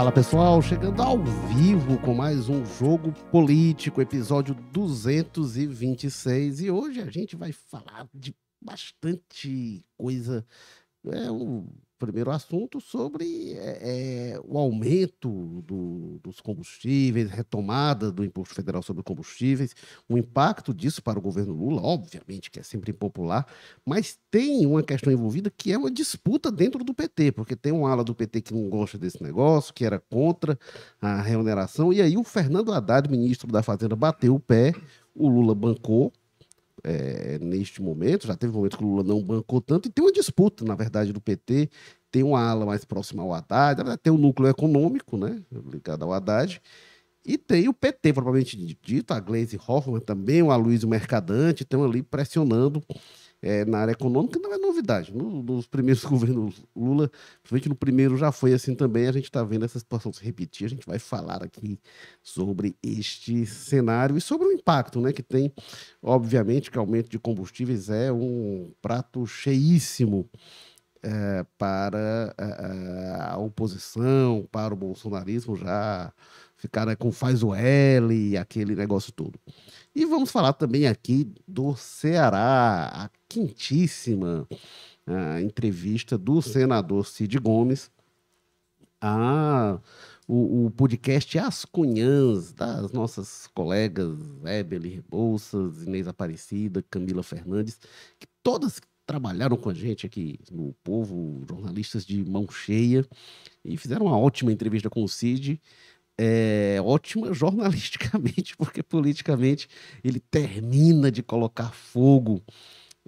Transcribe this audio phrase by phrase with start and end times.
[0.00, 6.62] Fala pessoal, chegando ao vivo com mais um jogo político, episódio 226.
[6.62, 10.42] E hoje a gente vai falar de bastante coisa.
[11.04, 11.30] É
[12.00, 19.02] primeiro assunto sobre é, é, o aumento do, dos combustíveis, retomada do imposto federal sobre
[19.02, 19.74] combustíveis,
[20.08, 23.46] o impacto disso para o governo Lula, obviamente que é sempre impopular,
[23.84, 27.90] mas tem uma questão envolvida que é uma disputa dentro do PT, porque tem uma
[27.90, 30.58] ala do PT que não gosta desse negócio, que era contra
[31.00, 34.72] a remuneração, e aí o Fernando Haddad, ministro da Fazenda, bateu o pé,
[35.14, 36.10] o Lula bancou,
[36.82, 38.26] é, neste momento.
[38.26, 41.12] Já teve momentos que o Lula não bancou tanto, e tem uma disputa, na verdade,
[41.12, 41.70] do PT.
[42.10, 46.60] Tem uma ala mais próxima ao Haddad, tem o núcleo econômico, né, ligado ao Haddad,
[47.24, 52.02] e tem o PT, propriamente dito, a Gleisi Hoffmann também, o Aloysio Mercadante, estão ali
[52.02, 52.82] pressionando
[53.42, 55.14] é, na área econômica não é novidade.
[55.14, 57.10] No, nos primeiros governos Lula,
[57.42, 60.66] principalmente no primeiro já foi assim também, a gente está vendo essa situação se repetir.
[60.66, 61.78] A gente vai falar aqui
[62.22, 65.52] sobre este cenário e sobre o impacto né, que tem.
[66.02, 70.28] Obviamente que o aumento de combustíveis é um prato cheíssimo
[71.02, 76.12] é, para a, é, é, a, oposição, para o bolsonarismo já
[76.56, 79.38] ficar né, com faz o L, aquele negócio todo.
[79.94, 84.46] E vamos falar também aqui do Ceará, a quentíssima
[85.06, 87.90] a entrevista do senador Cid Gomes
[89.00, 89.78] a
[90.28, 97.80] o, o, podcast As Cunhãs, das nossas colegas Ebeli Rebouças, Inês Aparecida, Camila Fernandes,
[98.16, 98.80] que todas
[99.10, 103.04] trabalharam com a gente aqui no Povo, jornalistas de mão cheia,
[103.64, 105.60] e fizeram uma ótima entrevista com o Cid.
[106.16, 109.66] É, ótima jornalisticamente, porque politicamente
[110.04, 112.40] ele termina de colocar fogo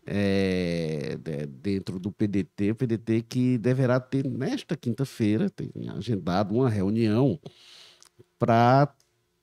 [0.05, 1.17] é,
[1.49, 7.39] dentro do PDT, o PDT que deverá ter nesta quinta-feira, tem agendado uma reunião
[8.41, 8.93] para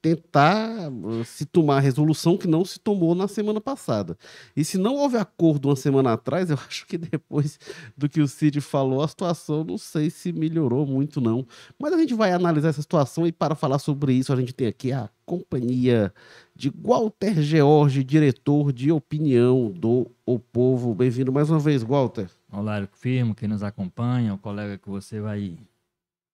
[0.02, 4.18] tentar uh, se tomar a resolução que não se tomou na semana passada.
[4.56, 7.60] E se não houve acordo uma semana atrás, eu acho que depois
[7.98, 11.46] do que o Cid falou, a situação não sei se melhorou muito não.
[11.78, 14.68] Mas a gente vai analisar essa situação e para falar sobre isso a gente tem
[14.68, 16.14] aqui a companhia
[16.56, 20.96] de Walter George, diretor de opinião do O Povo.
[20.96, 22.30] Bem-vindo mais uma vez, Walter.
[22.52, 25.56] Olá, Firmo, quem nos acompanha, o colega que você vai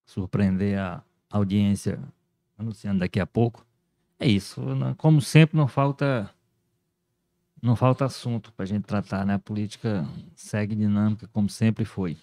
[0.05, 1.99] surpreender a audiência
[2.57, 3.65] anunciando daqui a pouco.
[4.19, 4.61] É isso.
[4.97, 6.29] Como sempre, não falta
[7.61, 9.33] não falta assunto para a gente tratar, né?
[9.33, 12.15] A política segue dinâmica como sempre foi.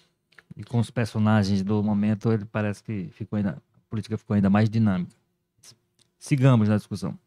[0.55, 4.49] E com os personagens do momento, ele parece que ficou ainda, a política ficou ainda
[4.49, 5.11] mais dinâmica.
[6.17, 7.17] Sigamos na discussão.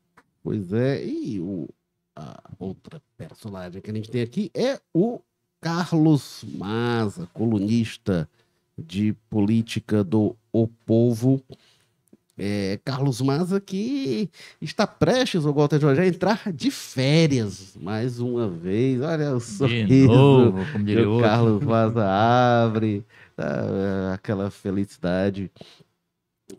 [0.43, 1.69] Pois é, e o,
[2.15, 5.21] a outra personagem que a gente tem aqui é o
[5.61, 8.29] Carlos Maza, colunista
[8.79, 11.43] de política do O Povo.
[12.39, 14.31] É, Carlos Maza que
[14.61, 19.01] está prestes, o Walter Jorge, a entrar de férias mais uma vez.
[19.01, 23.05] Olha o sorriso de novo, como o Carlos Maza abre,
[23.35, 25.51] tá, aquela felicidade.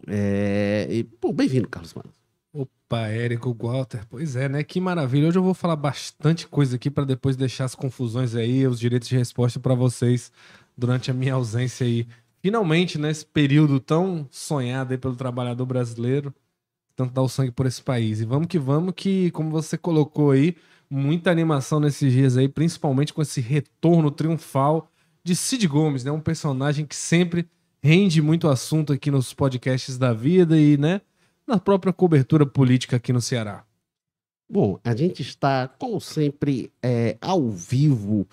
[0.07, 2.09] É, e, bom, bem-vindo, Carlos Maza.
[2.51, 4.63] Opa, Érico Walter, pois é, né?
[4.63, 5.27] Que maravilha.
[5.27, 9.07] Hoje eu vou falar bastante coisa aqui para depois deixar as confusões aí, os direitos
[9.07, 10.31] de resposta para vocês
[10.75, 12.07] durante a minha ausência aí
[12.47, 16.33] finalmente, nesse período tão sonhado aí pelo trabalhador brasileiro,
[16.95, 18.21] tanto dar o sangue por esse país.
[18.21, 20.55] E vamos que vamos, que, como você colocou aí,
[20.89, 24.89] muita animação nesses dias aí, principalmente com esse retorno triunfal
[25.25, 26.11] de Cid Gomes, né?
[26.11, 27.49] Um personagem que sempre
[27.83, 31.01] rende muito assunto aqui nos podcasts da vida e, né,
[31.45, 33.65] na própria cobertura política aqui no Ceará.
[34.49, 38.25] Bom, a gente está, como sempre, é, ao vivo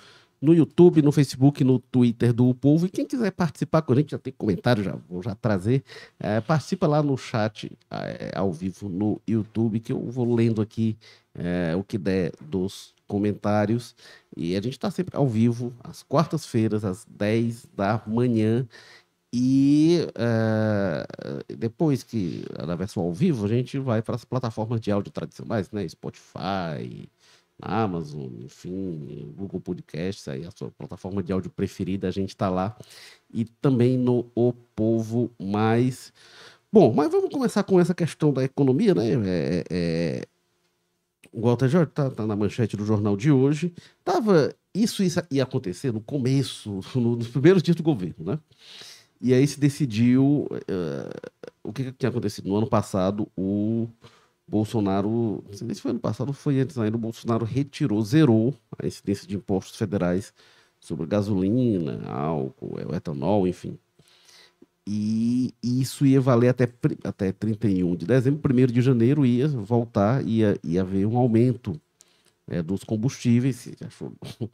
[0.44, 2.84] no YouTube, no Facebook, no Twitter do Povo.
[2.84, 5.82] E quem quiser participar com a gente, já tem comentário, já vou já trazer.
[6.20, 10.98] É, participa lá no chat é, ao vivo no YouTube, que eu vou lendo aqui
[11.34, 13.96] é, o que der dos comentários.
[14.36, 18.68] E a gente está sempre ao vivo, às quartas-feiras, às 10 da manhã.
[19.36, 24.92] E uh, depois que na versão ao vivo, a gente vai para as plataformas de
[24.92, 25.88] áudio tradicionais, né?
[25.88, 27.08] Spotify,
[27.60, 32.76] Amazon, enfim, Google Podcasts, aí a sua plataforma de áudio preferida, a gente está lá.
[33.32, 36.12] E também no O Povo Mais.
[36.72, 39.10] Bom, mas vamos começar com essa questão da economia, né?
[39.10, 40.26] É, é...
[41.32, 43.72] O Walter Jorge está tá na manchete do jornal de hoje.
[44.04, 48.38] Tava, isso, isso ia acontecer no começo, no, nos primeiros dias do governo, né?
[49.20, 51.30] E aí se decidiu uh,
[51.62, 53.88] o que, que tinha acontecido no ano passado, o
[54.46, 58.86] Bolsonaro, não sei se foi ano passado foi antes ainda, o Bolsonaro retirou, zerou a
[58.86, 60.32] incidência de impostos federais
[60.80, 63.78] sobre gasolina, álcool, é, etanol, enfim.
[64.86, 66.68] e isso ia valer até,
[67.04, 71.80] até 31 de dezembro, 1 de janeiro ia voltar, ia, ia haver um aumento
[72.48, 73.68] é, dos combustíveis.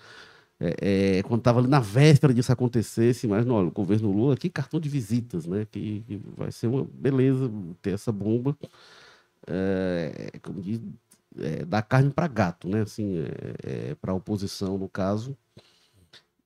[0.62, 4.34] É, é, quando estava ali na véspera disso acontecesse, mas não, olha, o governo Lula
[4.34, 5.66] aqui, cartão de visitas, né?
[5.70, 7.50] Que, que vai ser uma beleza
[7.81, 8.54] ter essa bomba.
[9.50, 10.81] É, como diz,
[11.38, 12.82] é, dar carne para gato, né?
[12.82, 15.37] Assim, é, é para a oposição, no caso.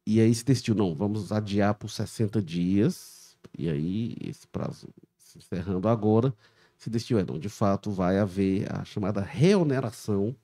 [0.07, 3.37] E aí se decidiu, não, vamos adiar por 60 dias.
[3.59, 6.35] E aí, esse prazo se encerrando agora,
[6.79, 10.35] se decidiu, é, não, de fato, vai haver a chamada reoneração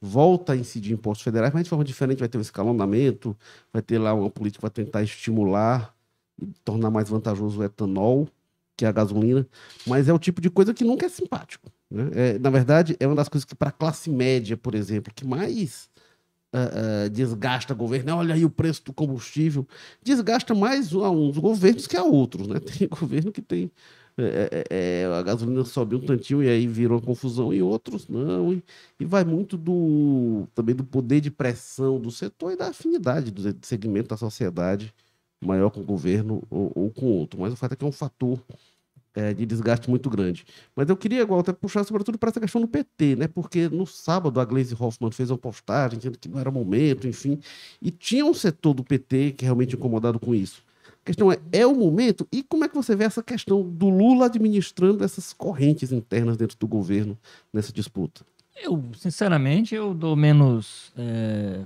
[0.00, 3.36] volta a incidir impostos federais, mas de forma diferente, vai ter um escalonamento,
[3.72, 5.94] vai ter lá uma política para tentar estimular
[6.40, 8.28] e tornar mais vantajoso o etanol,
[8.76, 9.46] que é a gasolina,
[9.86, 11.70] mas é o tipo de coisa que nunca é simpático.
[11.90, 12.10] Né?
[12.14, 15.26] É, na verdade, é uma das coisas que, para a classe média, por exemplo, que
[15.26, 15.88] mais
[16.54, 19.66] uh, uh, desgasta o governo, olha aí o preço do combustível,
[20.02, 22.48] desgasta mais a uns governos que a outros.
[22.48, 22.58] Né?
[22.60, 23.70] Tem governo que tem
[24.18, 28.54] é, é, é, a gasolina sobe um tantinho e aí virou confusão, e outros não.
[28.54, 28.64] E,
[28.98, 33.42] e, vai muito do também do poder de pressão do setor e da afinidade do
[33.66, 34.94] segmento da sociedade
[35.38, 37.40] maior com o governo ou, ou com outro.
[37.40, 38.42] Mas o fato é que é um fator
[39.16, 40.44] é, de desgaste muito grande.
[40.76, 43.26] Mas eu queria, até puxar sobretudo para essa questão do PT, né?
[43.26, 47.40] Porque no sábado a Gleisi Hoffmann fez uma postagem dizendo que não era momento, enfim.
[47.80, 50.62] E tinha um setor do PT que realmente incomodado com isso.
[51.02, 52.28] A questão é, é o momento?
[52.30, 56.58] E como é que você vê essa questão do Lula administrando essas correntes internas dentro
[56.58, 57.18] do governo
[57.50, 58.22] nessa disputa?
[58.54, 60.92] Eu, sinceramente, eu dou menos.
[60.96, 61.64] É...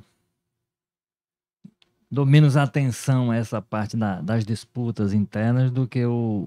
[2.12, 6.44] Dou menos atenção a essa parte da, das disputas internas do que o,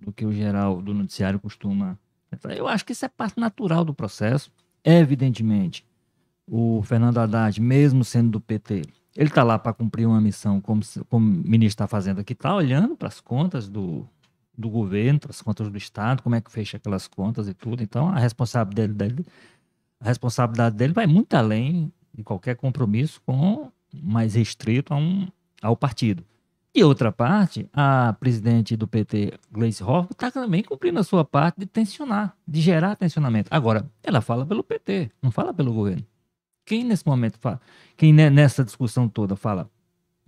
[0.00, 1.98] do que o geral do noticiário costuma.
[2.56, 4.50] Eu acho que isso é parte natural do processo.
[4.84, 5.84] Evidentemente,
[6.46, 8.82] o Fernando Haddad, mesmo sendo do PT,
[9.16, 12.54] ele está lá para cumprir uma missão, como, como o ministro está fazendo aqui, está
[12.54, 14.06] olhando para as contas do,
[14.56, 17.82] do governo, para as contas do Estado, como é que fecha aquelas contas e tudo.
[17.82, 19.26] Então, a responsabilidade dele,
[20.00, 25.28] a responsabilidade dele vai muito além de qualquer compromisso com mais restrito a um,
[25.60, 26.24] ao partido.
[26.72, 31.58] E outra parte, a presidente do PT, Gleice Hoffmann, está também cumprindo a sua parte
[31.58, 33.48] de tensionar, de gerar tensionamento.
[33.50, 36.06] Agora, ela fala pelo PT, não fala pelo governo.
[36.64, 37.60] Quem nesse momento fala,
[37.96, 39.68] quem nessa discussão toda fala,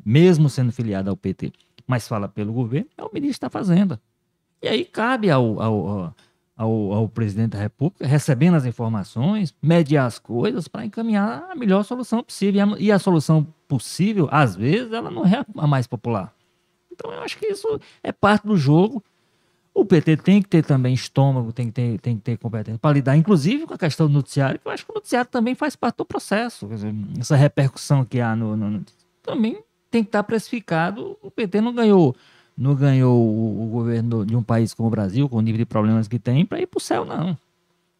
[0.04, 1.52] mesmo sendo filiado ao PT,
[1.86, 4.00] mas fala pelo governo, é o ministro da Fazenda.
[4.60, 6.16] E aí cabe ao, ao, ao,
[6.56, 12.22] ao presidente da República, recebendo as informações, mediar as coisas para encaminhar a melhor solução
[12.22, 12.76] possível.
[12.78, 16.32] E a, solução possível, às vezes, ela não é a mais popular.
[16.90, 19.02] Então, eu acho que isso é parte do jogo
[19.74, 22.94] o PT tem que ter também estômago, tem que ter, tem que ter competência para
[22.94, 25.74] lidar, inclusive com a questão do noticiário, que eu acho que o noticiário também faz
[25.74, 26.66] parte do processo.
[26.66, 28.84] Dizer, essa repercussão que há no, no,
[29.22, 29.58] também
[29.90, 31.16] tem que estar precificado.
[31.22, 32.14] O PT não ganhou
[32.56, 35.66] não ganhou o, o governo de um país como o Brasil, com o nível de
[35.66, 37.36] problemas que tem, para ir para o céu, não.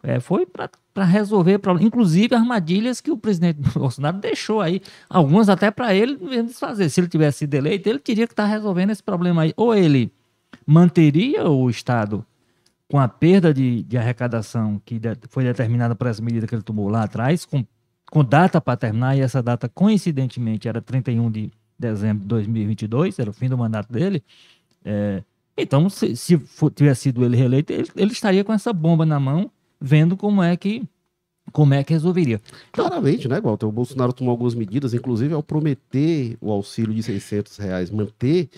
[0.02, 5.70] É, foi para resolver problemas, inclusive armadilhas que o presidente Bolsonaro deixou aí, algumas até
[5.70, 6.88] para ele desfazer.
[6.90, 9.54] Se ele tivesse sido eleito, ele teria que estar resolvendo esse problema aí.
[9.56, 10.12] Ou ele
[10.66, 12.24] manteria o Estado
[12.88, 16.62] com a perda de, de arrecadação que de, foi determinada por essa medida que ele
[16.62, 17.64] tomou lá atrás, com,
[18.10, 23.30] com data para terminar, e essa data, coincidentemente, era 31 de dezembro de 2022, era
[23.30, 24.22] o fim do mandato dele.
[24.84, 25.22] É,
[25.56, 29.20] então, se, se for, tivesse sido ele reeleito, ele, ele estaria com essa bomba na
[29.20, 30.82] mão, vendo como é que
[31.50, 32.40] como é que resolveria?
[32.70, 33.66] Então, Claramente, né, Walter?
[33.66, 38.48] O Bolsonaro tomou algumas medidas, inclusive ao prometer o auxílio de 600 reais, manter,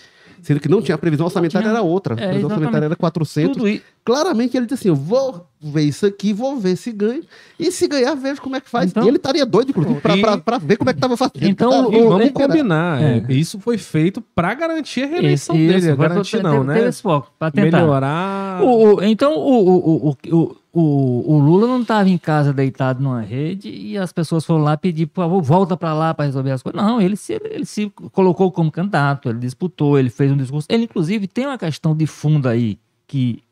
[0.41, 1.77] sendo que não tinha a previsão orçamentária, tinha...
[1.77, 2.13] era outra.
[2.13, 3.57] É, a previsão orçamentária era 400.
[3.57, 7.23] Tudo Claramente ele disse assim: eu vou ver isso aqui, vou ver se ganha.
[7.57, 8.91] E se ganhar, vejo como é que faz.
[8.91, 11.43] Então, e ele estaria doido, inclusive, para ver como é que estava fazendo.
[11.43, 13.01] Então, e vamos combinar.
[13.01, 13.25] É.
[13.29, 15.87] Isso foi feito para garantir a reeleição isso, dele.
[15.87, 16.87] Isso, garantir não, né?
[16.87, 17.79] Esse foco, tentar.
[17.79, 18.61] Melhorar.
[18.61, 23.21] O, o, então, o, o, o, o, o Lula não estava em casa deitado numa
[23.21, 26.61] rede e as pessoas foram lá pedir, por favor, volta para lá para resolver as
[26.61, 26.79] coisas.
[26.79, 30.67] Não, ele se, ele se colocou como candidato, ele disputou, ele fez um discurso.
[30.69, 33.44] Ele, inclusive, tem uma questão de fundo aí que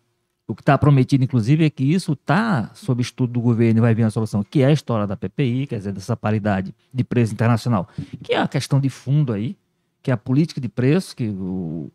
[0.47, 3.95] o que está prometido, inclusive, é que isso está sob estudo do governo e vai
[3.95, 7.33] vir uma solução, que é a história da PPI, quer dizer, dessa paridade de preço
[7.33, 7.87] internacional,
[8.21, 9.55] que é a questão de fundo aí,
[10.01, 11.89] que é a política de preço, que o,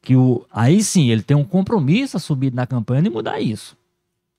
[0.00, 3.76] que o aí sim ele tem um compromisso assumido na campanha de mudar isso.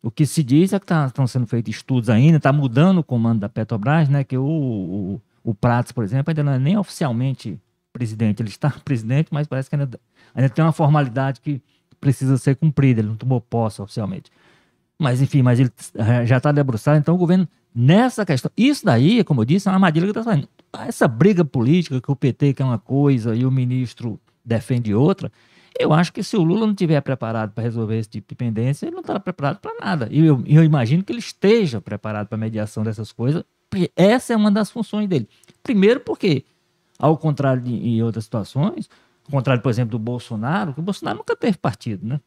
[0.02, 3.04] O que se diz é que tá, estão sendo feitos estudos ainda, está mudando o
[3.04, 4.24] comando da Petrobras, né?
[4.24, 7.60] Que o, o, o Pratos, por exemplo, ainda não é nem oficialmente
[7.92, 8.42] presidente.
[8.42, 10.00] Ele está presidente, mas parece que ainda,
[10.34, 11.62] ainda tem uma formalidade que
[12.00, 13.02] precisa ser cumprida.
[13.02, 14.32] Ele não tomou posse oficialmente.
[14.98, 15.72] Mas, enfim, mas ele
[16.26, 16.98] já está debruçado.
[16.98, 18.52] Então, o governo, nessa questão.
[18.58, 20.48] Isso daí, como eu disse, é uma armadilha que está saindo.
[20.74, 25.32] Essa briga política que o PT quer uma coisa e o ministro defende outra
[25.80, 28.86] Eu acho que se o Lula não estiver preparado para resolver esse tipo de pendência,
[28.86, 30.08] ele não está preparado para nada.
[30.12, 34.34] E eu, eu imagino que ele esteja preparado para a mediação dessas coisas, porque essa
[34.34, 35.28] é uma das funções dele.
[35.64, 36.44] Primeiro, porque,
[36.98, 38.90] ao contrário de em outras situações,
[39.30, 42.20] ao contrário, por exemplo, do Bolsonaro, que o Bolsonaro nunca teve partido, né?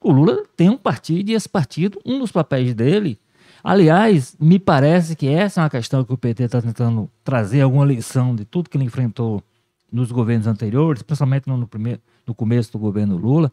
[0.00, 3.18] O Lula tem um partido e esse partido, um dos papéis dele.
[3.62, 7.84] Aliás, me parece que essa é uma questão que o PT está tentando trazer alguma
[7.84, 9.42] lição de tudo que ele enfrentou
[9.90, 13.50] nos governos anteriores, principalmente no, primeiro, no começo do governo Lula,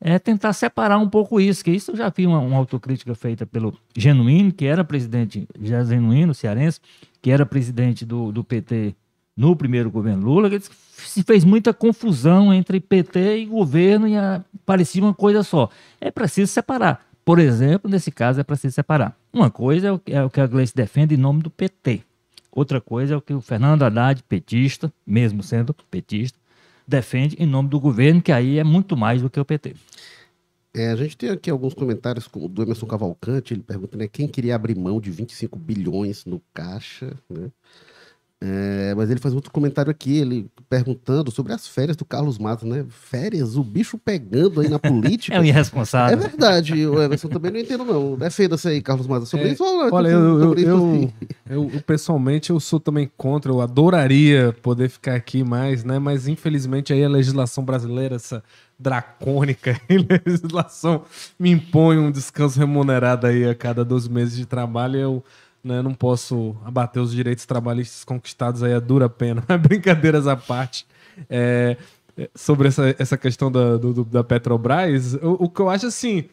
[0.00, 3.46] é tentar separar um pouco isso, que isso eu já vi uma, uma autocrítica feita
[3.46, 6.78] pelo Genuíno, que era presidente, já Genuíno, cearense,
[7.22, 8.94] que era presidente do, do PT
[9.36, 14.44] no primeiro governo Lula, que se fez muita confusão entre PT e governo e a,
[14.64, 15.68] parecia uma coisa só.
[16.00, 17.04] É preciso separar.
[17.24, 19.16] Por exemplo, nesse caso é preciso separar.
[19.32, 22.02] Uma coisa é o, é o que a Gleice defende em nome do PT.
[22.52, 26.38] Outra coisa é o que o Fernando Haddad, petista, mesmo sendo petista,
[26.86, 29.74] defende em nome do governo, que aí é muito mais do que o PT.
[30.72, 34.56] É, a gente tem aqui alguns comentários do Emerson Cavalcante, ele pergunta né, quem queria
[34.56, 37.50] abrir mão de 25 bilhões no caixa, né?
[38.46, 42.68] É, mas ele faz outro comentário aqui, ele perguntando sobre as férias do Carlos Matos,
[42.68, 42.84] né?
[42.90, 45.34] Férias, o bicho pegando aí na política.
[45.34, 46.18] é um irresponsável.
[46.18, 48.16] É verdade, o Everson também não entendo, não.
[48.18, 51.12] Defenda-se aí, Carlos Matos, sobre É, isso ou Olha, eu, eu, sobre isso, eu, assim?
[51.48, 55.98] eu- eu, pessoalmente eu sou também contra, eu adoraria poder ficar aqui mais, né?
[55.98, 58.42] Mas infelizmente aí a legislação brasileira, essa
[58.78, 59.80] dracônica
[60.26, 61.02] legislação,
[61.38, 65.24] me impõe um descanso remunerado aí a cada 12 meses de trabalho eu
[65.64, 69.42] né, não posso abater os direitos trabalhistas conquistados aí a dura pena.
[69.60, 70.86] Brincadeiras à parte.
[71.30, 71.76] É,
[72.16, 76.24] é, sobre essa, essa questão da, do- da Petrobras, o, o que eu acho assim,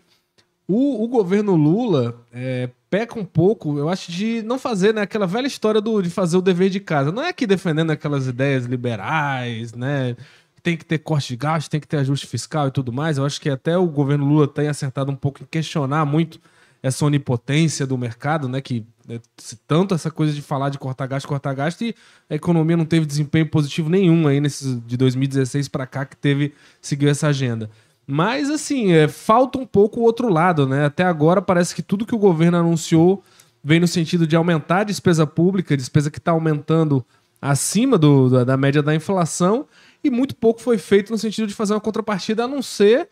[0.68, 5.26] o, o governo Lula é, peca um pouco, eu acho, de não fazer né, aquela
[5.26, 7.12] velha história do, de fazer o dever de casa.
[7.12, 10.16] Não é aqui defendendo aquelas ideias liberais, né?
[10.64, 13.18] Tem que ter corte de gasto, tem que ter ajuste fiscal e tudo mais.
[13.18, 16.40] Eu acho que até o governo Lula tem acertado um pouco em questionar muito
[16.84, 18.60] essa onipotência do mercado, né?
[18.62, 19.20] Que né,
[19.68, 21.96] tanto essa coisa de falar de cortar gasto, cortar gasto, e
[22.30, 26.54] a economia não teve desempenho positivo nenhum aí nesses de 2016 para cá que teve
[26.82, 27.70] seguiu essa agenda.
[28.08, 30.86] Mas assim, é, falta um pouco o outro lado, né?
[30.86, 33.24] Até agora parece que tudo que o governo anunciou
[33.64, 37.06] vem no sentido de aumentar a despesa pública, despesa que está aumentando
[37.40, 39.68] acima do- da, da média da inflação,
[40.04, 43.08] e muito pouco foi feito no sentido de fazer uma contrapartida, a não ser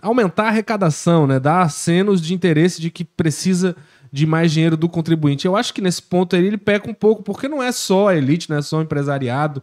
[0.00, 1.40] aumentar a arrecadação, né?
[1.40, 3.76] Dar acenos de interesse de que precisa
[4.12, 5.46] de mais dinheiro do contribuinte.
[5.46, 8.16] Eu acho que nesse ponto aí ele peca um pouco, porque não é só a
[8.16, 9.62] elite, não é só o empresariado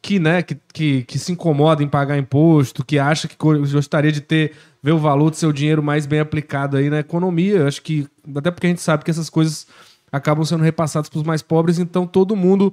[0.00, 4.20] que, né, que, que, que se incomoda em pagar imposto, que acha que gostaria de
[4.20, 7.56] ter ver o valor do seu dinheiro mais bem aplicado aí na economia.
[7.56, 8.06] Eu acho que
[8.36, 9.66] até porque a gente sabe que essas coisas
[10.10, 12.72] acabam sendo repassadas para os mais pobres, então todo mundo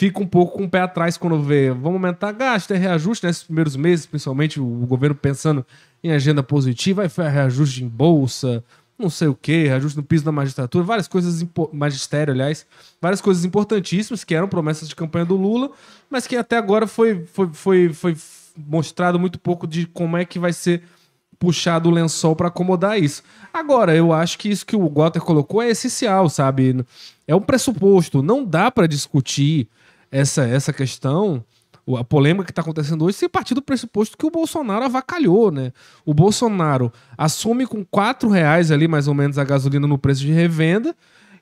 [0.00, 3.42] fica um pouco com o pé atrás quando vê, vamos aumentar gasto, é reajuste nesses
[3.42, 5.64] primeiros meses, principalmente o, governo pensando
[6.02, 8.64] em agenda positiva, aí foi reajuste em bolsa,
[8.98, 12.66] não sei o que, reajuste no piso da magistratura, várias coisas, magistério, aliás,
[12.98, 15.70] várias coisas importantíssimas que eram promessas de campanha do Lula,
[16.08, 18.16] mas que até agora foi, foi, foi, foi
[18.56, 20.82] mostrado muito pouco de como é que vai ser
[21.38, 23.22] puxado o lençol para acomodar isso.
[23.52, 26.86] Agora, eu acho que isso que o Walter colocou é essencial, sabe?
[27.28, 28.22] É um pressuposto.
[28.22, 29.68] Não dá para discutir
[30.10, 31.44] essa, essa questão,
[31.98, 35.72] a polêmica que está acontecendo hoje, sem partir do pressuposto que o Bolsonaro avacalhou, né?
[36.04, 40.32] O Bolsonaro assume com quatro reais ali, mais ou menos, a gasolina no preço de
[40.32, 40.94] revenda,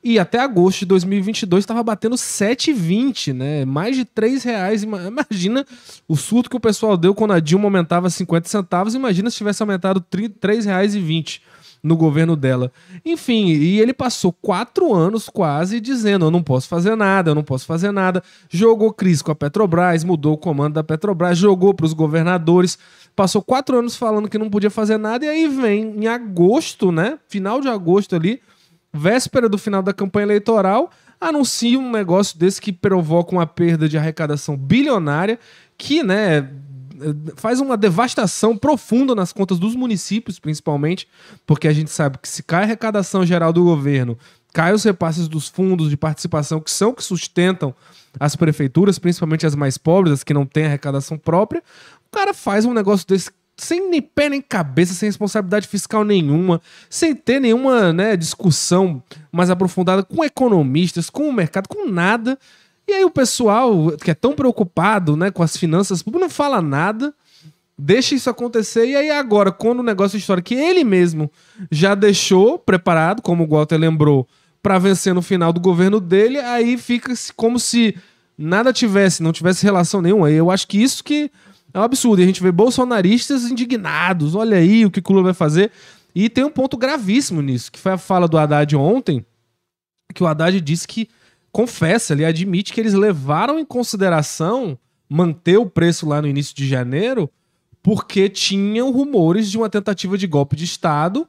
[0.02, 3.64] e até agosto de 2022 estava batendo 7,20, né?
[3.64, 4.82] Mais de 3 reais.
[4.84, 5.66] Ima- Imagina
[6.06, 8.94] o surto que o pessoal deu quando a Dilma aumentava 50 centavos.
[8.94, 11.40] Imagina se tivesse aumentado R$ 3,20
[11.82, 12.73] no governo dela.
[13.04, 17.44] Enfim, e ele passou quatro anos quase dizendo: eu não posso fazer nada, eu não
[17.44, 18.23] posso fazer nada.
[18.49, 22.78] Jogou crise com a Petrobras, mudou o comando da Petrobras, jogou para os governadores.
[23.14, 27.18] Passou quatro anos falando que não podia fazer nada, e aí vem em agosto, né?
[27.28, 28.40] Final de agosto ali,
[28.92, 33.99] véspera do final da campanha eleitoral, anuncia um negócio desse que provoca uma perda de
[33.99, 35.38] arrecadação bilionária,
[35.76, 36.49] que, né,
[37.36, 41.08] faz uma devastação profunda nas contas dos municípios, principalmente,
[41.46, 44.18] porque a gente sabe que se cai a arrecadação geral do governo,
[44.52, 47.74] cai os repasses dos fundos de participação, que são que sustentam
[48.18, 51.62] as prefeituras, principalmente as mais pobres, as que não têm arrecadação própria,
[52.06, 56.62] o cara faz um negócio desse sem nem pé nem cabeça, sem responsabilidade fiscal nenhuma,
[56.88, 59.02] sem ter nenhuma né, discussão
[59.32, 62.38] mais aprofundada com economistas, com o mercado, com nada.
[62.88, 66.62] E aí o pessoal que é tão preocupado né, com as finanças públicas não fala
[66.62, 67.12] nada,
[67.78, 68.87] deixa isso acontecer.
[68.87, 71.30] E aí agora, quando o negócio histórico que ele mesmo
[71.71, 74.26] já deixou preparado, como o Walter lembrou,
[74.62, 77.95] para vencer no final do governo dele, aí fica como se
[78.38, 80.30] nada tivesse, não tivesse relação nenhuma.
[80.30, 81.30] E eu acho que isso que
[81.75, 82.21] É um absurdo.
[82.21, 84.35] E a gente vê bolsonaristas indignados.
[84.35, 85.71] Olha aí o que o Lula vai fazer.
[86.14, 89.25] E tem um ponto gravíssimo nisso, que foi a fala do Haddad ontem,
[90.14, 91.07] que o Haddad disse que
[91.58, 96.68] confessa, ele admite que eles levaram em consideração manter o preço lá no início de
[96.68, 97.28] janeiro,
[97.82, 101.26] porque tinham rumores de uma tentativa de golpe de Estado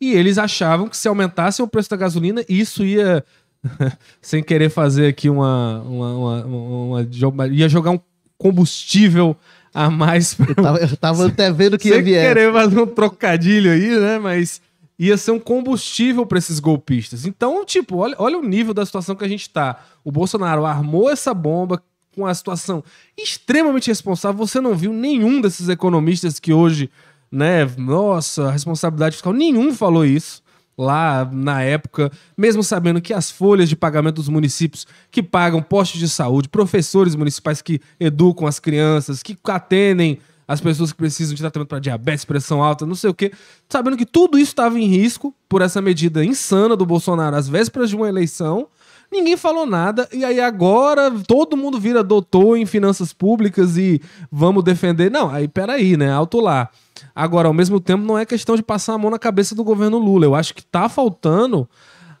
[0.00, 3.22] e eles achavam que se aumentassem o preço da gasolina, isso ia,
[4.22, 8.00] sem querer fazer aqui uma, uma, uma, uma ia jogar um
[8.38, 9.36] combustível
[9.74, 10.38] a mais.
[10.40, 14.18] Eu tava, eu tava até vendo que ia Sem querer fazer um trocadilho aí, né?
[14.18, 14.62] Mas
[14.98, 17.26] ia ser um combustível para esses golpistas.
[17.26, 19.82] Então, tipo, olha, olha o nível da situação que a gente tá.
[20.04, 21.82] O Bolsonaro armou essa bomba
[22.14, 22.82] com a situação
[23.16, 24.38] extremamente responsável.
[24.46, 26.90] Você não viu nenhum desses economistas que hoje,
[27.30, 30.42] né, nossa, responsabilidade fiscal, nenhum falou isso
[30.78, 35.98] lá na época, mesmo sabendo que as folhas de pagamento dos municípios que pagam postos
[35.98, 41.40] de saúde, professores municipais que educam as crianças, que atendem as pessoas que precisam de
[41.40, 43.32] tratamento para diabetes, pressão alta, não sei o quê,
[43.68, 47.90] sabendo que tudo isso estava em risco por essa medida insana do Bolsonaro às vésperas
[47.90, 48.68] de uma eleição,
[49.10, 54.00] ninguém falou nada, e aí agora todo mundo vira doutor em finanças públicas e
[54.30, 55.10] vamos defender.
[55.10, 56.10] Não, aí peraí, né?
[56.10, 56.68] Alto lá.
[57.14, 59.98] Agora, ao mesmo tempo, não é questão de passar a mão na cabeça do governo
[59.98, 60.26] Lula.
[60.26, 61.68] Eu acho que tá faltando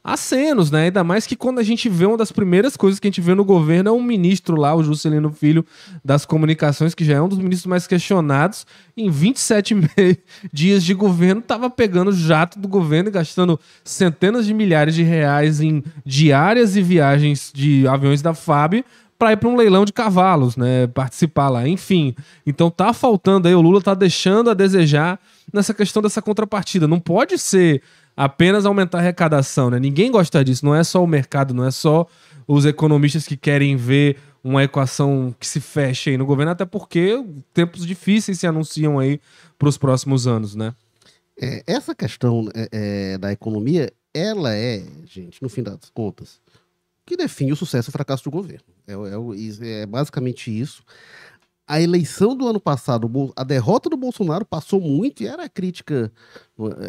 [0.06, 0.84] acenos, né?
[0.84, 3.34] Ainda mais que quando a gente vê uma das primeiras coisas que a gente vê
[3.34, 5.66] no governo é um ministro lá, o Juscelino Filho,
[6.04, 8.64] das comunicações, que já é um dos ministros mais questionados,
[8.96, 9.74] em 27
[10.52, 15.60] dias de governo, tava pegando jato do governo e gastando centenas de milhares de reais
[15.60, 18.84] em diárias e viagens de aviões da FAB
[19.18, 20.86] para ir para um leilão de cavalos, né?
[20.88, 22.14] Participar lá, enfim.
[22.46, 25.18] Então tá faltando aí, o Lula tá deixando a desejar
[25.52, 26.86] nessa questão dessa contrapartida.
[26.86, 27.82] Não pode ser
[28.16, 29.78] apenas aumentar a arrecadação, né?
[29.78, 32.06] Ninguém gosta disso, não é só o mercado, não é só
[32.48, 37.22] os economistas que querem ver uma equação que se feche aí no governo, até porque
[37.52, 39.20] tempos difíceis se anunciam aí
[39.58, 40.74] para os próximos anos, né?
[41.38, 46.40] É, essa questão é, é, da economia, ela é, gente, no fim das contas,
[47.04, 48.64] que define o sucesso e o fracasso do governo.
[48.86, 50.82] É, é, é basicamente isso
[51.66, 56.12] a eleição do ano passado, a derrota do Bolsonaro passou muito e era a crítica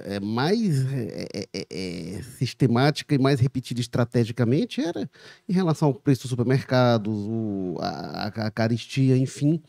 [0.06, 5.10] é, mais é, é, é, é, sistemática e mais repetida estrategicamente era
[5.50, 9.62] em relação ao preço dos supermercados, o, a, a caristia, enfim.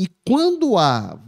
[0.00, 1.18] E quando há,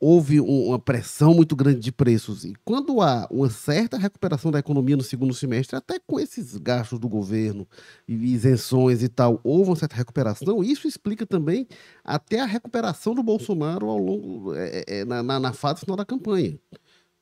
[0.00, 4.96] houve uma pressão muito grande de preços, e quando há uma certa recuperação da economia
[4.96, 7.68] no segundo semestre, até com esses gastos do governo
[8.08, 11.68] isenções e tal, houve uma certa recuperação, isso explica também
[12.02, 16.04] até a recuperação do Bolsonaro ao longo, é, é, na, na, na fase final da
[16.06, 16.58] campanha.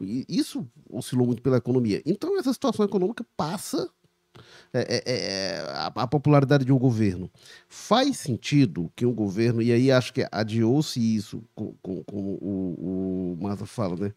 [0.01, 2.03] E isso oscilou muito pela economia.
[2.07, 3.91] Então, essa situação econômica passa
[4.75, 7.31] é, é, é, a, a, popularidade de um governo.
[7.69, 13.35] Faz sentido que um governo, e aí acho que adiou-se isso, como com, com, o,
[13.39, 14.13] o Maza fala, né?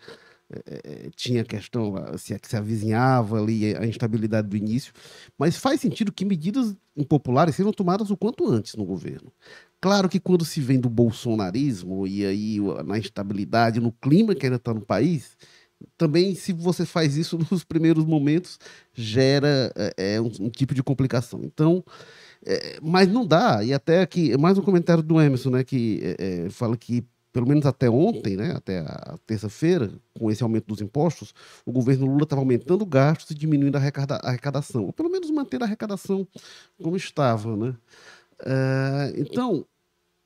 [0.50, 4.93] É, é, tinha questão se, se avizinhava ali a instabilidade do início,
[5.38, 9.30] mas faz sentido que medidas impopulares sejam tomadas o quanto antes no governo.
[9.82, 14.56] Claro que quando se vem do bolsonarismo e aí na instabilidade, no clima que ainda
[14.56, 15.38] está no país,
[15.98, 18.60] também, se você faz isso nos primeiros momentos,
[18.94, 21.42] gera é, é, um, um, tipo de complicação.
[21.44, 21.84] Então,
[22.46, 23.63] é, mas não dá.
[23.63, 27.48] E até aqui, mais um comentário do Emerson, né, que é, é, fala que pelo
[27.48, 32.24] menos até ontem, né, até a terça-feira, com esse aumento dos impostos, o governo Lula
[32.24, 33.80] estava aumentando gastos e diminuindo a
[34.24, 36.28] arrecadação, ou pelo menos mantendo a arrecadação
[36.82, 37.76] como estava, né?
[38.42, 39.66] Uh, então,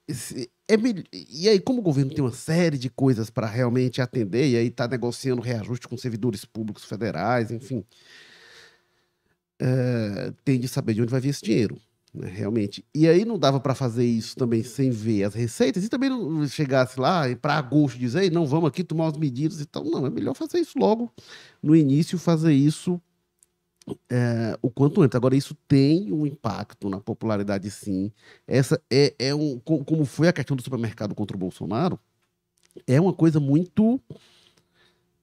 [0.08, 0.78] esse, é
[1.32, 4.68] e aí, como o governo tem uma série de coisas para realmente atender, e aí
[4.68, 7.84] está negociando reajuste com servidores públicos federais, enfim,
[9.60, 11.78] é, tem de saber de onde vai vir esse dinheiro,
[12.14, 12.84] né, realmente.
[12.94, 16.48] E aí não dava para fazer isso também sem ver as receitas, e também não
[16.48, 19.84] chegasse lá e para agosto dizer, não, vamos aqui tomar as medidas e tal.
[19.84, 21.12] Não, é melhor fazer isso logo
[21.62, 23.00] no início, fazer isso
[24.10, 25.16] é, o quanto antes.
[25.16, 28.12] Agora, isso tem um impacto na popularidade, sim.
[28.48, 29.60] Essa é, é um.
[29.60, 32.00] Como foi a questão do supermercado contra o Bolsonaro,
[32.88, 34.00] é uma coisa muito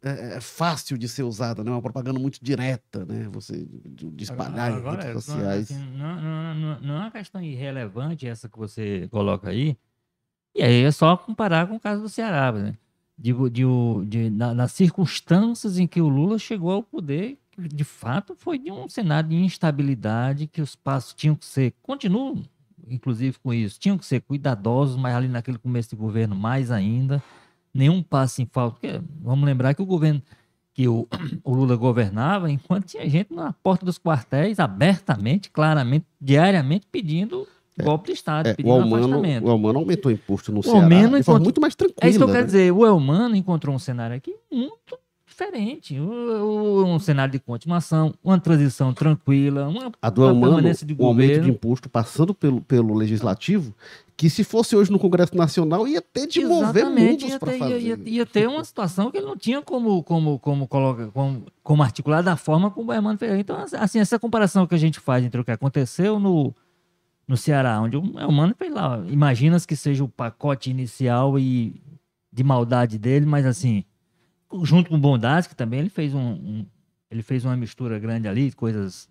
[0.02, 1.70] é, é fácil de ser usada, né?
[1.70, 3.28] uma propaganda muito direta, né?
[3.32, 5.70] Você de espalhar Agora, em redes sociais.
[5.70, 9.76] Assim, não, não, não, não é uma questão irrelevante essa que você coloca aí.
[10.54, 12.76] E aí é só comparar com o caso do Ceará, né?
[13.16, 18.34] De, de, de, de nas circunstâncias em que o Lula chegou ao poder de fato
[18.36, 22.42] foi de um cenário de instabilidade que os passos tinham que ser, continuam
[22.90, 27.22] inclusive com isso, tinham que ser cuidadosos, mas ali naquele começo de governo mais ainda,
[27.74, 28.78] nenhum passo em falta.
[28.80, 30.22] Porque, vamos lembrar que o governo
[30.72, 31.06] que o,
[31.44, 37.46] o Lula governava, enquanto tinha gente na porta dos quartéis, abertamente, claramente, diariamente pedindo
[37.82, 39.44] golpe de Estado, É, o pedindo Almano, afastamento.
[39.46, 41.98] o Almano aumentou o imposto no O Ceará forma encontrou- muito mais tranquila.
[42.00, 42.32] É isso que eu né?
[42.34, 42.72] quero dizer.
[42.72, 44.98] O Elmano encontrou um cenário aqui muito
[45.48, 45.98] diferente.
[46.00, 51.40] O- Um cenário de continuação, uma transição tranquila, uma, A do uma de o aumento
[51.42, 53.72] de imposto passando pelo, pelo legislativo,
[54.16, 57.52] que se fosse hoje no Congresso Nacional, ia ter de mover Exatamente, mundos ia para
[57.58, 57.80] fazer.
[57.80, 61.82] ia, ia- ter uma situação que ele não tinha como, como, como, coloca, como, como
[61.82, 63.38] articular da forma como o Hermano fez.
[63.38, 66.52] Então, assim, essa comparação que a gente faz entre o que aconteceu no,
[67.28, 71.80] no Ceará, onde o Hermano fez lá, imaginas que seja o pacote inicial e
[72.32, 73.84] de maldade dele, mas assim,
[74.62, 76.66] junto com bondade, que também ele fez um, um-
[77.10, 79.08] ele fez uma mistura grande ali, coisas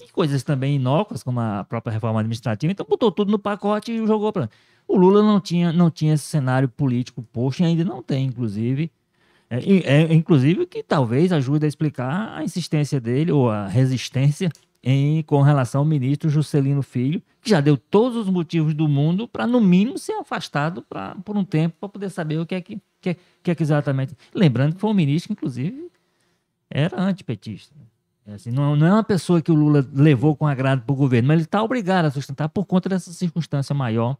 [0.00, 4.06] e coisas também inócuas, como a própria reforma administrativa, então botou tudo no pacote e
[4.06, 4.48] jogou para
[4.88, 8.90] o Lula não tinha, não tinha esse cenário político posto e ainda não tem, inclusive.
[9.48, 14.48] É, é, inclusive que talvez ajude a explicar a insistência dele ou a resistência
[14.82, 19.28] em, com relação ao ministro Juscelino Filho, que já deu todos os motivos do mundo
[19.28, 22.60] para, no mínimo, ser afastado pra, por um tempo para poder saber o que é
[22.60, 24.14] que, que, é- que é que exatamente.
[24.34, 25.90] Lembrando que foi um ministro que, inclusive,
[26.70, 27.74] era antipetista.
[28.26, 30.96] É assim, não, não é uma pessoa que o Lula levou com agrado para o
[30.96, 34.16] governo, mas ele está obrigado a sustentar por conta dessa circunstância maior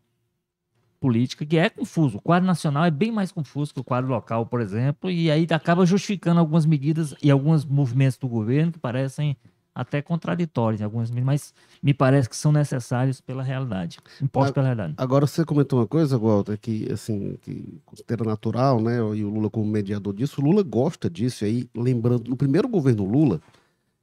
[0.98, 2.18] política, que é confuso.
[2.18, 5.46] O quadro nacional é bem mais confuso que o quadro local, por exemplo, e aí
[5.50, 9.36] acaba justificando algumas medidas e alguns movimentos do governo que parecem
[9.74, 14.94] até contraditórios, algumas, mas me parece que são necessários pela realidade, impostos pela realidade.
[14.96, 18.96] Agora você comentou uma coisa, Walter, que assim, que considera natural, né?
[19.16, 21.44] E o Lula como mediador disso, o Lula gosta disso.
[21.44, 23.40] E aí, lembrando, no primeiro governo Lula,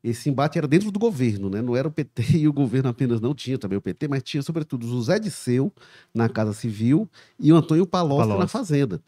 [0.03, 1.61] esse embate era dentro do governo, né?
[1.61, 4.41] Não era o PT e o governo apenas, não tinha também o PT, mas tinha,
[4.41, 5.71] sobretudo, o José Disseu
[6.13, 8.51] na Casa Civil e o Antônio Palocci, na Palocci.
[8.51, 9.01] Fazenda.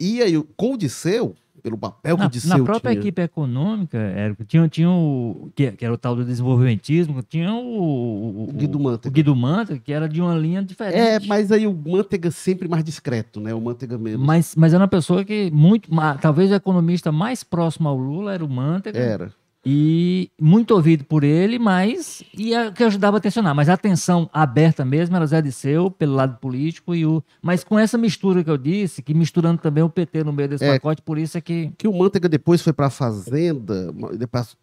[0.00, 3.00] E aí, com o Disseu, pelo papel que Na, o na própria tinha...
[3.00, 5.50] equipe econômica, Érico, tinha, tinha o.
[5.54, 8.48] Que, que era o tal do desenvolvimentismo, tinha o.
[8.48, 9.12] O Guido o Mantega.
[9.12, 10.98] Guido Mantega, que era de uma linha diferente.
[10.98, 13.52] É, mas aí o Mantega sempre mais discreto, né?
[13.54, 14.24] O Mantega menos.
[14.24, 15.88] Mas, mas era uma pessoa que muito.
[16.20, 18.98] Talvez o economista mais próximo ao Lula era o Mantega.
[18.98, 19.32] Era.
[19.70, 22.22] E muito ouvido por ele, mas.
[22.32, 23.54] E a, que ajudava a tensionar.
[23.54, 27.22] Mas a atenção aberta mesmo era Zé Disseu, pelo lado político, e o.
[27.42, 30.64] Mas com essa mistura que eu disse, que misturando também o PT no meio desse
[30.64, 30.72] É.
[30.72, 31.70] pacote, por isso é que.
[31.76, 34.56] Que o Manteiga depois foi para a Fazenda, depois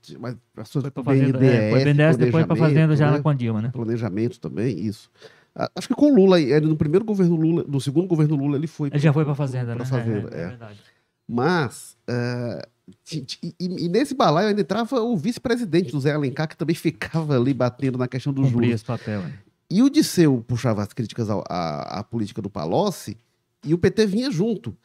[0.56, 3.20] passou Foi para fazenda, é, foi BNDES, depois para fazenda já né?
[3.22, 3.70] com a Dilma, né?
[3.72, 5.12] planejamento também, isso.
[5.56, 8.58] A- Acho que com o Lula, ele, no primeiro governo Lula, no segundo governo Lula,
[8.58, 8.89] ele foi.
[8.89, 9.86] Ele já foi para fazenda, pra né?
[9.86, 10.48] fazenda, é, é é.
[10.48, 10.80] verdade.
[11.28, 11.98] Mas,
[13.04, 17.36] ti- e, e nesse balaio ainda entrava o vice-presidente, o Zé Alencar, que também ficava
[17.36, 18.76] ali batendo na questão dos Cumpria juros.
[18.76, 19.22] esse papel.
[19.22, 19.34] né?
[19.70, 23.18] E o Disseu puxava as críticas ao- à, à política do Palocci
[23.64, 24.76] e o PT vinha junto.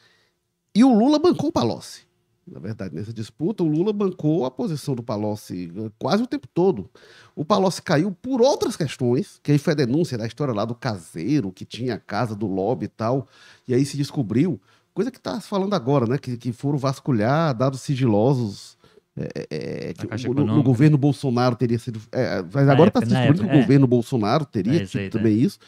[0.73, 2.09] E o Lula bancou o Palocci.
[2.47, 6.47] Na verdade, nessa disputa, o Lula bancou a posição do Palocci eh, quase o tempo
[6.51, 6.89] todo.
[7.35, 10.73] O Palocci caiu por outras questões, que aí foi a denúncia da história lá do
[10.73, 13.27] caseiro, que tinha a casa do lobby e tal,
[13.67, 14.59] e aí se descobriu,
[14.93, 16.17] coisa que está falando agora, né?
[16.17, 18.77] Que, que foram vasculhar dados sigilosos.
[19.17, 19.47] é,
[19.89, 21.99] é, Caixa o- no, no governo Bolsonaro teria sido.
[22.11, 23.61] é, mas Na agora está se descobrindo que o é.
[23.61, 25.59] governo Bolsonaro teria É, tido também isso.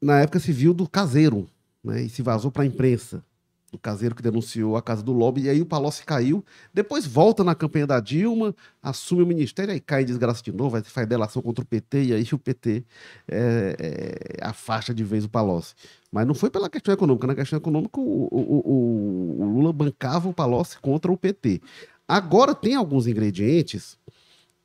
[0.00, 1.48] Na época se viu do caseiro,
[1.82, 2.02] né?
[2.02, 3.22] E se vazou para a imprensa.
[3.74, 6.44] Do caseiro que denunciou a casa do lobby, e aí o Palocci caiu.
[6.72, 10.80] Depois volta na campanha da Dilma, assume o ministério, aí cai em desgraça de novo,
[10.84, 12.84] faz delação contra o PT, e aí o PT
[13.26, 13.76] é,
[14.38, 15.74] é, afasta de vez o Palocci.
[16.12, 17.26] Mas não foi pela questão econômica.
[17.26, 21.60] Na questão econômica, o, o- o- o Lula bancava o Palocci contra o PT.
[22.06, 23.98] Agora tem alguns ingredientes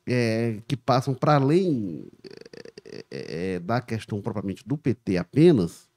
[0.08, 2.06] é, que passam para além
[2.86, 5.89] é, é, da questão propriamente do PT apenas,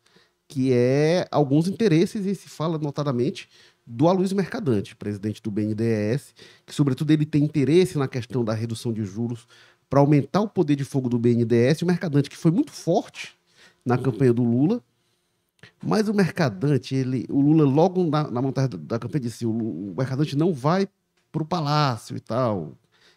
[0.52, 3.48] que é alguns interesses, e se fala notadamente
[3.86, 6.34] do Aloysio Mercadante, presidente do BNDES,
[6.66, 9.46] que sobretudo ele tem interesse na questão da redução de juros
[9.88, 13.34] para aumentar o poder de fogo do BNDES, o Mercadante que foi muito forte
[13.82, 14.82] na campanha do Lula,
[15.82, 19.52] mas o Mercadante, ele, o Lula logo na, na montagem da, da campanha disse, o,
[19.52, 20.86] o Mercadante não vai
[21.32, 22.76] para o palácio e tal,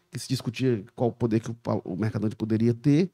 [0.09, 3.11] que se discutia qual o poder que o, o Mercadante poderia ter,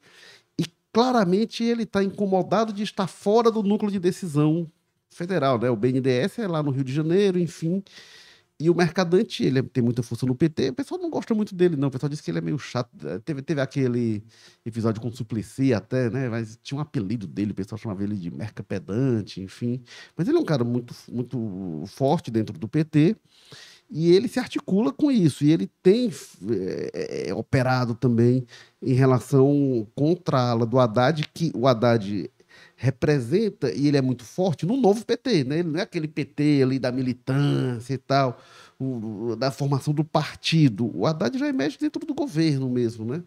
[0.92, 4.70] claramente ele está incomodado de estar fora do núcleo de decisão
[5.10, 5.70] federal, né?
[5.70, 7.82] O BNDES é lá no Rio de Janeiro, enfim.
[8.60, 10.70] E o Mercadante, ele é- tem muita força no PT.
[10.70, 11.88] O pessoal não gosta muito dele, não.
[11.88, 12.90] O pessoal diz que ele é meio chato.
[13.04, 14.22] Eh, Teve, teve aquele
[14.64, 16.28] episódio com o Suplicy até, né?
[16.28, 19.82] Mas tinha um apelido dele, o pessoal chamava ele de Merca Pedante, enfim.
[20.16, 23.16] Mas ele é um cara muito, muito forte dentro do PT.
[23.92, 25.44] E ele se articula com isso.
[25.44, 26.10] E ele tem
[26.50, 28.46] eh, eh, operado também
[28.82, 32.30] em relação contra a ala do Haddad, que o Haddad
[32.76, 35.58] representa, e ele é muito forte, no novo PT, né?
[35.60, 38.38] Ele não é aquele PT ali da militância e tal,
[38.78, 40.90] o- da formação do partido.
[40.96, 43.22] O Haddad já emerge dentro do governo mesmo, né?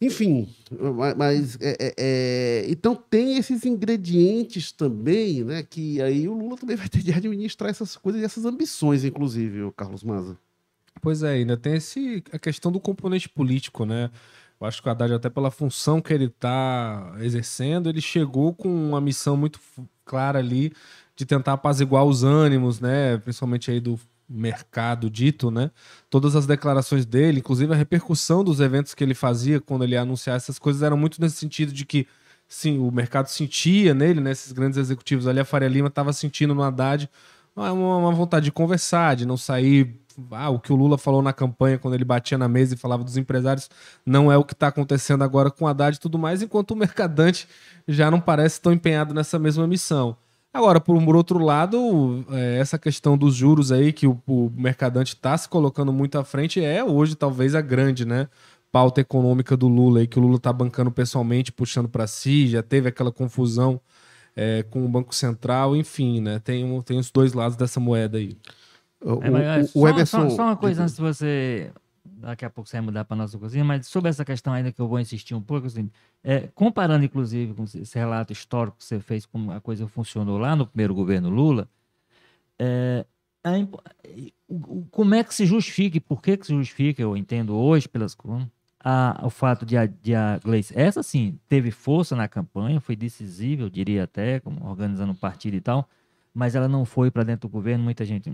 [0.00, 5.62] Enfim, ma- mas é, é, é, então tem esses ingredientes também, né?
[5.62, 9.62] Que aí o Lula também vai ter de administrar essas coisas e essas ambições, inclusive,
[9.62, 10.38] o Carlos Maza.
[11.02, 14.10] Pois é, ainda tem esse, a questão do componente político, né?
[14.60, 18.68] Eu acho que o Haddad, até pela função que ele está exercendo, ele chegou com
[18.68, 19.58] uma missão muito
[20.04, 20.72] clara ali
[21.16, 23.16] de tentar apaziguar os ânimos, né?
[23.18, 23.98] Principalmente aí do
[24.30, 25.70] mercado dito, né?
[26.08, 30.02] Todas as declarações dele, inclusive a repercussão dos eventos que ele fazia quando ele ia
[30.02, 32.06] anunciar essas coisas, eram muito nesse sentido de que,
[32.46, 34.30] sim, o mercado sentia nele, né?
[34.30, 37.10] Esses grandes executivos ali, a Faria Lima estava sentindo no Haddad
[37.54, 39.96] uma, uma vontade de conversar, de não sair.
[40.30, 43.02] Ah, o que o Lula falou na campanha quando ele batia na mesa e falava
[43.02, 43.70] dos empresários
[44.04, 47.48] não é o que está acontecendo agora com Haddad e tudo mais, enquanto o mercadante
[47.88, 50.16] já não parece tão empenhado nessa mesma missão.
[50.52, 55.36] Agora, por, outro lado, é, essa questão dos juros aí que o, o mercadante está
[55.38, 58.28] se colocando muito à frente é hoje talvez a grande, né?
[58.72, 62.62] Pauta econômica do Lula aí, que o Lula está bancando pessoalmente, puxando para si, já
[62.62, 63.80] teve aquela confusão
[64.36, 66.38] é, com o Banco Central, enfim, né?
[66.40, 68.36] Tem, um- tem os dois lados dessa moeda aí.
[69.04, 70.30] O, É, mas, o- só, o Emerson.
[70.30, 71.70] só- só uma coisa antes de você.
[72.04, 74.80] Daqui a pouco você vai mudar para nossa cozinha, mas sobre essa questão ainda que
[74.80, 75.90] eu vou insistir um pouco, assim,
[76.24, 80.56] é, comparando inclusive com esse relato histórico que você fez, como a coisa funcionou lá
[80.56, 81.68] no primeiro governo Lula,
[82.58, 83.06] é,
[83.44, 83.50] a
[84.48, 87.88] o- como é que se justifica e por que, que se justifica, eu entendo hoje,
[87.88, 88.16] pelas
[88.82, 92.96] a, o fato de a, de a Gleice, essa sim, teve força na campanha, foi
[92.96, 95.88] decisiva, eu diria até, como organizando um partido e tal,
[96.32, 98.32] mas ela não foi para dentro do governo, muita gente.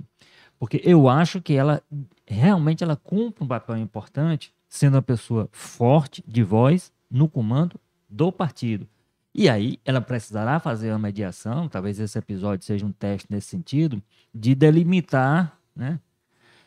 [0.59, 1.83] Porque eu acho que ela
[2.27, 8.33] realmente ela cumpre um papel importante, sendo uma pessoa forte de voz no comando do
[8.33, 8.87] partido.
[9.35, 14.03] E aí ela precisará fazer uma mediação, talvez esse episódio seja um teste nesse sentido,
[14.35, 16.01] de delimitar, né?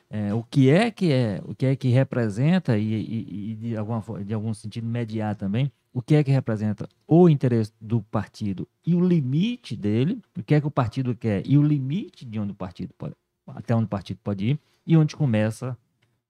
[0.10, 3.78] é, o que é que é, o que é que representa e, e- e de,
[3.78, 8.67] alguma, de algum sentido mediar também o que é que representa o interesse do partido
[8.86, 12.39] e o limite dele, o que é que o partido quer e o limite de
[12.39, 13.15] onde o partido pode,
[13.55, 15.77] até onde o partido pode ir e onde começa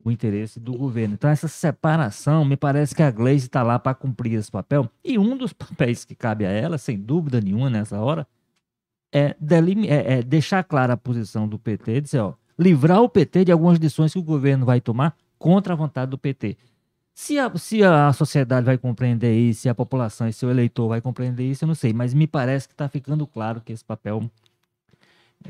[0.03, 1.15] o interesse do governo.
[1.15, 5.17] Então essa separação, me parece que a Gleisi está lá para cumprir esse papel e
[5.19, 8.25] um dos papéis que cabe a ela, sem dúvida nenhuma nessa hora,
[9.11, 9.35] é,
[9.87, 13.79] é- é deixar clara a posição do PT, dizer, ó, livrar o PT de algumas
[13.79, 16.57] decisões que o governo vai tomar contra a vontade do PT.
[17.13, 21.01] Se a, se a sociedade vai compreender isso, se a população e seu eleitor vai
[21.01, 24.29] compreender isso, eu não sei, mas me parece que está ficando claro que esse papel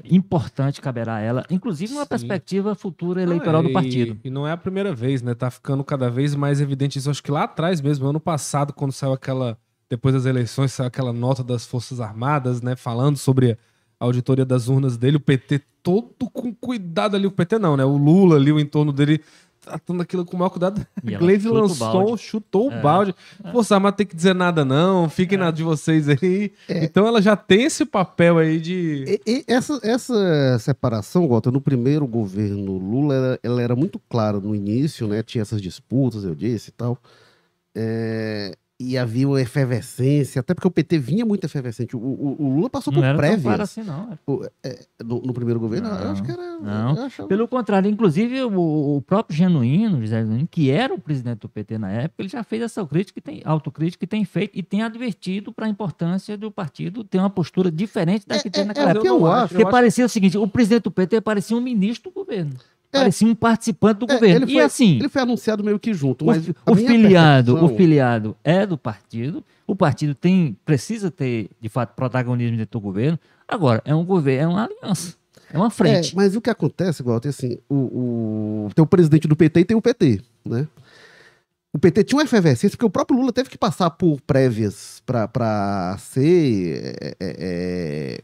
[0.09, 2.09] importante caberá a ela, inclusive numa Sim.
[2.09, 4.17] perspectiva futura eleitoral Ah, do e- partido.
[4.23, 5.33] E não é a primeira vez, né?
[5.33, 7.09] Tá ficando cada vez mais evidente isso.
[7.09, 9.57] Acho que lá atrás mesmo, ano passado, quando saiu aquela.
[9.89, 12.75] Depois das eleições, saiu aquela nota das Forças Armadas, né?
[12.75, 13.57] Falando sobre
[13.99, 17.25] a auditoria das urnas dele, o PT todo com cuidado ali.
[17.25, 17.83] O PT não, né?
[17.83, 19.19] O Lula ali, o entorno dele,
[19.59, 20.85] tratando aquilo com o maior cuidado.
[21.03, 22.21] E o lançou, balde.
[22.21, 22.79] chutou É.
[22.79, 23.15] o balde.
[23.51, 25.09] Força Armada tem que dizer nada, não.
[25.09, 25.41] Fiquem É.
[25.41, 26.51] na de vocês aí.
[26.67, 26.83] É.
[26.83, 29.19] Então ela já tem esse papel aí de.
[29.25, 34.39] E- e essa, essa separação, Walter, no primeiro governo Lula, ela, ela era muito clara
[34.39, 35.21] no início, né?
[35.23, 36.97] Tinha essas disputas, eu disse e tal.
[37.75, 41.97] É, e havia uma efervescência, até porque o PT vinha muito efervescente.
[41.97, 44.17] O, o- o Lula passou Não por prévias assim, não.
[45.03, 45.89] no, no primeiro governo.
[45.89, 46.59] eu acho Não, que era.
[46.59, 46.95] não.
[46.95, 51.39] eu achava- Pelo contrário, inclusive o, o próprio Genuíno, José Genuíno, que era o presidente
[51.39, 54.63] do PT na época, ele já fez essa crítica, tem, autocrítica e tem feito e
[54.63, 58.63] tem advertido para a importância do partido ter uma postura diferente da que É, tem
[58.63, 59.07] é, naquela é o época.
[59.07, 59.47] eu não acho.
[59.49, 62.53] Porque eu parecia o seguinte: o presidente do PT parecia um ministro do governo.
[62.91, 62.99] É.
[62.99, 64.45] Parecia um participante do É, governo.
[64.45, 67.51] ele E foi- assim, Ele foi anunciado meio que junto, o, mas o minha filiado,
[67.51, 69.43] o percepção- filiado é do partido.
[69.67, 73.19] O partido tem, precisa ter, de fato, protagonismo dentro do governo.
[73.47, 75.15] Agora, é um governo, é uma aliança.
[75.53, 76.13] É uma frente.
[76.13, 79.65] É, mas o que acontece, Walter, assim, o, o, tem o presidente do PT e
[79.65, 80.67] tem o PT, né?
[81.71, 85.95] O PT tinha uma efervescência, porque o próprio Lula teve que passar por prévias para
[85.99, 88.21] ser é, é,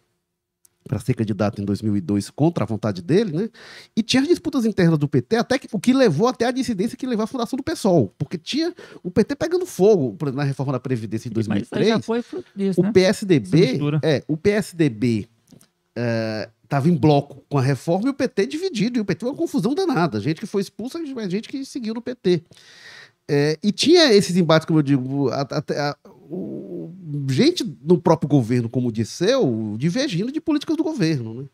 [0.88, 3.50] para ser candidato em 2002 contra a vontade dele, né?
[3.98, 6.96] E tinha as disputas internas do PT, até que, o que levou até a dissidência
[6.96, 10.80] que levou à fundação do PSOL, porque tinha o PT pegando fogo na reforma da
[10.80, 11.88] Previdência Mas aí 2003.
[11.88, 12.24] já foi
[12.56, 12.92] disso, O né?
[12.92, 15.28] PSDB, é, o PSDB
[16.64, 18.98] estava em bloco com a reforma e o PT dividido.
[18.98, 20.20] E o PT foi uma confusão danada.
[20.20, 22.44] Gente que foi expulsa e gente que seguiu no PT.
[23.28, 25.96] É, e tinha esses embates, como eu digo, a- até a-
[26.30, 26.92] o-
[27.30, 31.34] gente no próprio governo, como Disseu, divergindo de políticas do governo.
[31.44, 31.46] Né?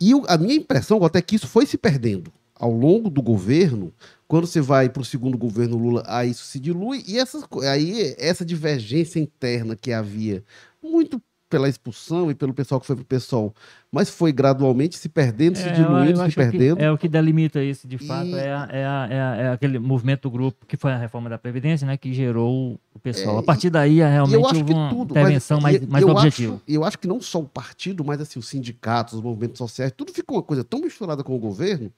[0.00, 3.92] E o- a minha impressão, até que isso foi se perdendo ao longo do governo.
[4.26, 7.04] Quando você vai para o segundo governo Lula, aí isso se dilui.
[7.06, 10.44] E essas, co- aí essa divergência interna que havia
[10.82, 13.54] muito pela expulsão e pelo pessoal que foi pro pessoal,
[13.90, 16.80] mas foi gradualmente se perdendo, se É, eu- diluindo, se perdendo.
[16.80, 18.26] é o que delimita isso, de fato.
[18.28, 20.98] E- É, a- é, a- é a- é aquele movimento do grupo que foi a
[20.98, 21.96] reforma da Previdência, né?
[21.96, 23.36] Que gerou o pessoal.
[23.36, 26.02] É, a partir daí, é, realmente eu acho houve uma tudo, intervenção mas, mais, mais
[26.02, 26.54] eu objetiva.
[26.54, 29.92] Acho, eu acho que não só o partido, mas assim, os sindicatos, os movimentos sociais,
[29.96, 31.90] tudo ficou uma coisa tão misturada com o governo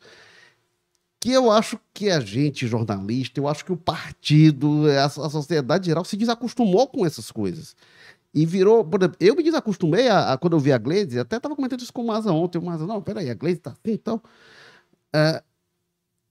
[1.23, 5.87] que eu acho que a gente, jornalista, eu acho que o partido, a, a sociedade
[5.87, 7.77] geral se desacostumou com essas coisas.
[8.33, 8.85] E virou.
[8.85, 11.81] por exemplo, eu me desacostumei a, a- quando eu vi a Glaze, até estava comentando
[11.81, 12.59] isso com o Maza ontem.
[12.59, 14.21] O Maza, não, peraí, a Glaze tá assim então.
[15.15, 15.43] É,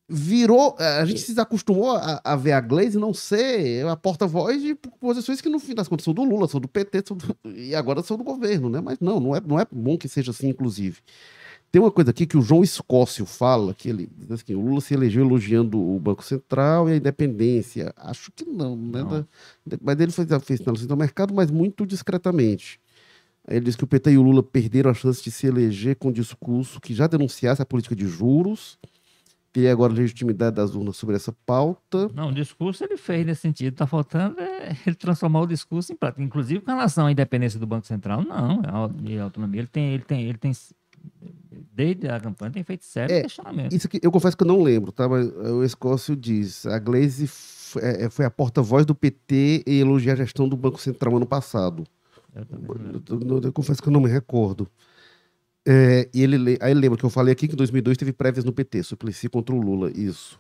[0.08, 0.76] virou.
[0.80, 5.42] A gente se desacostumou a, a ver a Glaze não ser a porta-voz de posições
[5.42, 8.02] que, no fim das contas, são do Lula, são do PT, são do- e agora
[8.02, 8.82] são do governo, né?
[8.82, 10.98] Mas não, não é, não é bom que seja assim, inclusive.
[11.72, 14.82] Tem uma coisa aqui que o João Escócio fala, que ele diz assim, o Lula
[14.82, 17.94] se elegeu elogiando o Banco Central e a independência.
[17.96, 19.04] Acho que não, né?
[19.04, 19.26] Não.
[19.82, 22.80] Mas ele fez, fez sinalização do mercado, mas muito discretamente.
[23.48, 26.10] Ele diz que o PT e o Lula perderam a chance de se eleger com
[26.10, 28.78] um discurso que já denunciasse a política de juros,
[29.52, 32.10] teria agora legitimidade das urnas sobre essa pauta.
[32.14, 33.74] Não, o discurso ele fez nesse sentido.
[33.74, 36.22] Está faltando é ele transformar o discurso em prática.
[36.24, 38.62] Inclusive com relação à independência do Banco Central, não.
[38.66, 40.52] A au- e a autonomia, ele tem, ele tem, ele tem.
[41.74, 43.74] Desde a campanha tem feito sério É, questionamento.
[43.74, 45.08] Isso que eu confesso que eu não lembro, tá?
[45.08, 50.48] Mas o Escócio diz: a Glaze foi a porta-voz do PT e elogia a gestão
[50.50, 51.86] do Banco Central ano passado.
[52.36, 52.46] Eu.
[53.10, 54.68] Eu, eu- eu confesso que eu não me recordo.
[55.68, 58.12] É, e ele, le- aí ele lembra que eu falei aqui que em 2002 teve
[58.12, 60.40] prévias no PT, Suplicy contra o Lula, isso.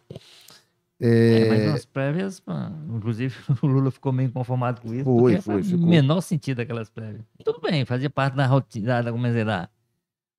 [1.02, 2.52] É, mas nas prévias, pô,
[2.96, 5.04] inclusive o Lula ficou meio inconformado com isso.
[5.06, 5.88] Foi, foi, ficou.
[5.88, 7.24] menor sentido aquelas prévias.
[7.44, 9.32] Tudo bem, fazia parte da rotina, da, como é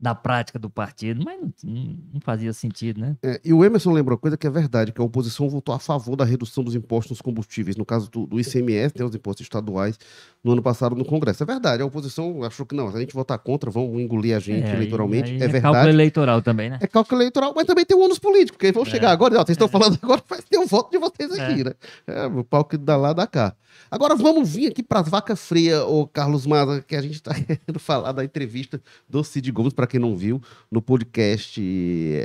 [0.01, 3.17] da, prática do partido, mas não, não- fazia sentido, né?
[3.23, 5.79] É, e o Emerson lembrou uma coisa que é verdade, que a oposição votou a
[5.79, 9.45] favor da redução dos impostos nos combustíveis, no caso do, do ICMS, né, os impostos
[9.45, 9.99] estaduais,
[10.43, 11.43] no ano passado no Congresso.
[11.43, 14.41] É verdade, a oposição achou que não, se a gente votar contra, vão engolir a
[14.41, 15.31] gente É, eleitoralmente.
[15.33, 15.89] aí é Cálculo verdade.
[15.91, 16.79] eleitoral também, né?
[16.81, 18.87] É cálculo eleitoral, mas também tem o ônus político, porque vão É.
[18.87, 21.65] chegar agora, ó, vocês estão falando agora, vai ter o voto de vocês aqui, É.
[21.65, 21.73] né?
[22.07, 23.55] É, o pau que dá lá, dá cá.
[23.91, 27.33] Agora vamos vir aqui para as vacas frias, ô Carlos Maza, que a gente está
[27.35, 31.61] querendo falar da entrevista do Cid Gomes, para quem não viu, no podcast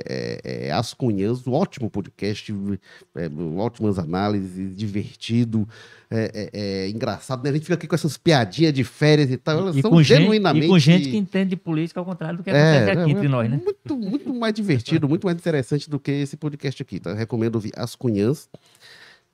[0.05, 2.53] é, é, As Cunhãs, um ótimo podcast,
[3.15, 5.67] é, ótimas análises, divertido,
[6.09, 7.49] é, é, é engraçado, né?
[7.49, 10.21] A gente fica aqui com essas piadinhas de férias e tal, elas E são gente,
[10.21, 10.65] genuinamente...
[10.65, 13.13] e com gente que entende de política ao contrário do que É, acontece aqui é,
[13.13, 13.59] entre nós, né?
[13.63, 17.13] Muito, muito mais divertido, muito mais interessante do que esse podcast aqui, tá?
[17.13, 18.47] Recomendo ouvir As Cunhãs.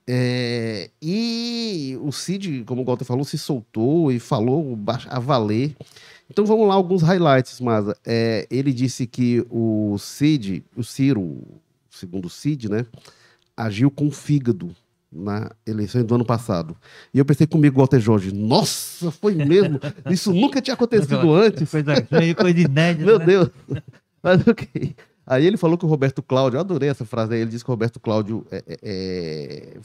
[0.07, 5.75] É, e o Cid, como o Walter falou, se soltou e falou a valer.
[6.29, 7.95] Então vamos lá, alguns highlights, Maza.
[8.05, 11.41] É, ele disse que o Cid, o Ciro,
[11.89, 12.85] segundo o Cid, né,
[13.55, 14.75] agiu com fígado
[15.11, 16.75] na eleição do ano passado.
[17.13, 19.79] E eu pensei comigo, Walter Jorge, nossa, foi mesmo?
[20.09, 21.69] Isso nunca tinha acontecido antes.
[21.69, 22.01] Coisa,
[22.35, 23.25] coisa inédita, Meu né?
[23.25, 23.49] Deus.
[24.23, 24.95] Mas ok.
[25.31, 27.69] Aí ele falou que o Roberto Cláudio, eu adorei essa frase aí, ele disse que
[27.69, 29.79] o Roberto Cláudio é, é, é,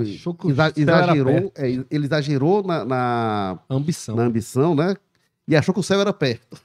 [0.00, 4.14] Achou que exa- exagerou, é, ele exagerou na, na, Ambição.
[4.14, 4.94] na ambição, né?
[5.48, 6.56] E achou que o céu era perto.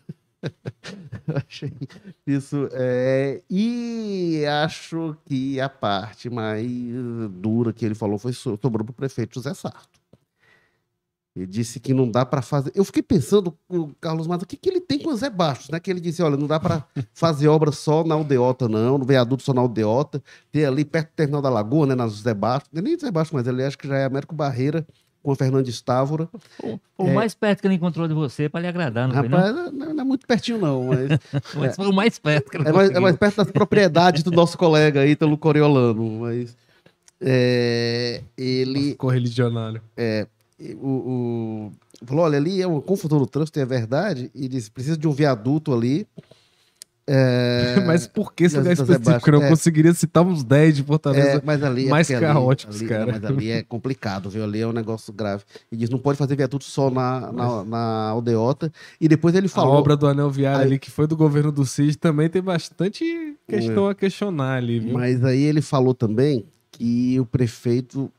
[1.47, 1.73] Achei
[2.27, 2.69] isso.
[2.73, 6.69] é, e acho que a parte mais
[7.31, 9.99] dura que ele falou foi so- sobrou para o prefeito José Sarto.
[11.35, 12.71] Ele disse que não dá para fazer.
[12.73, 15.69] Eu fiquei pensando, o Carlos Matos, o que, que ele tem com o Zé Bastos,
[15.69, 15.81] né?
[15.81, 19.43] Que ele disse: olha, não dá para fazer obra só na aldeota, não, no viaduto
[19.43, 20.23] só na aldeota.
[20.49, 21.95] Tem ali perto do terminal da Lagoa, né?
[21.95, 22.71] Na Zé Bastos.
[22.71, 24.87] Não é nem Zé Bastos, mas ele acho que já é Américo Barreira
[25.21, 26.29] com a Fernandes Távora.
[26.63, 27.13] O, o É.
[27.13, 29.37] mais perto que ele encontrou de você para lhe agradar, não foi, não?
[29.37, 31.19] Rapaz, não, não é muito pertinho, não, mas.
[31.55, 34.31] Mas foi o mais perto que ele É mais, é mais perto das propriedades do
[34.31, 36.55] nosso colega Ítalo Coriolano, mas
[37.19, 39.81] é, ele Correligionário.
[40.59, 41.71] O, o-
[42.05, 45.11] falou, olha, ali é uma confusão no trânsito, é verdade, e disse, precisa de um
[45.11, 46.07] viaduto ali.
[47.07, 49.05] É, Mas por que esse lugar das específico?
[49.05, 49.49] Sebastião, Eu é.
[49.49, 51.41] conseguiria citar uns 10 de é, Fortaleza.
[51.45, 53.05] mas ali é mais ali- caóticos, ali- cara.
[53.11, 54.43] mas ali é complicado, viu?
[54.43, 55.43] Ali é um negócio grave.
[55.71, 58.71] E diz, não pode fazer viaduto só na, na, na aldeota.
[58.99, 59.75] E depois ele a falou...
[59.75, 63.03] obra do Anel Viário Aí- ali, que foi do governo do CID, também tem bastante
[63.47, 64.93] questão a questionar ali, viu?
[64.93, 68.11] Mas aí ele falou também que o prefeito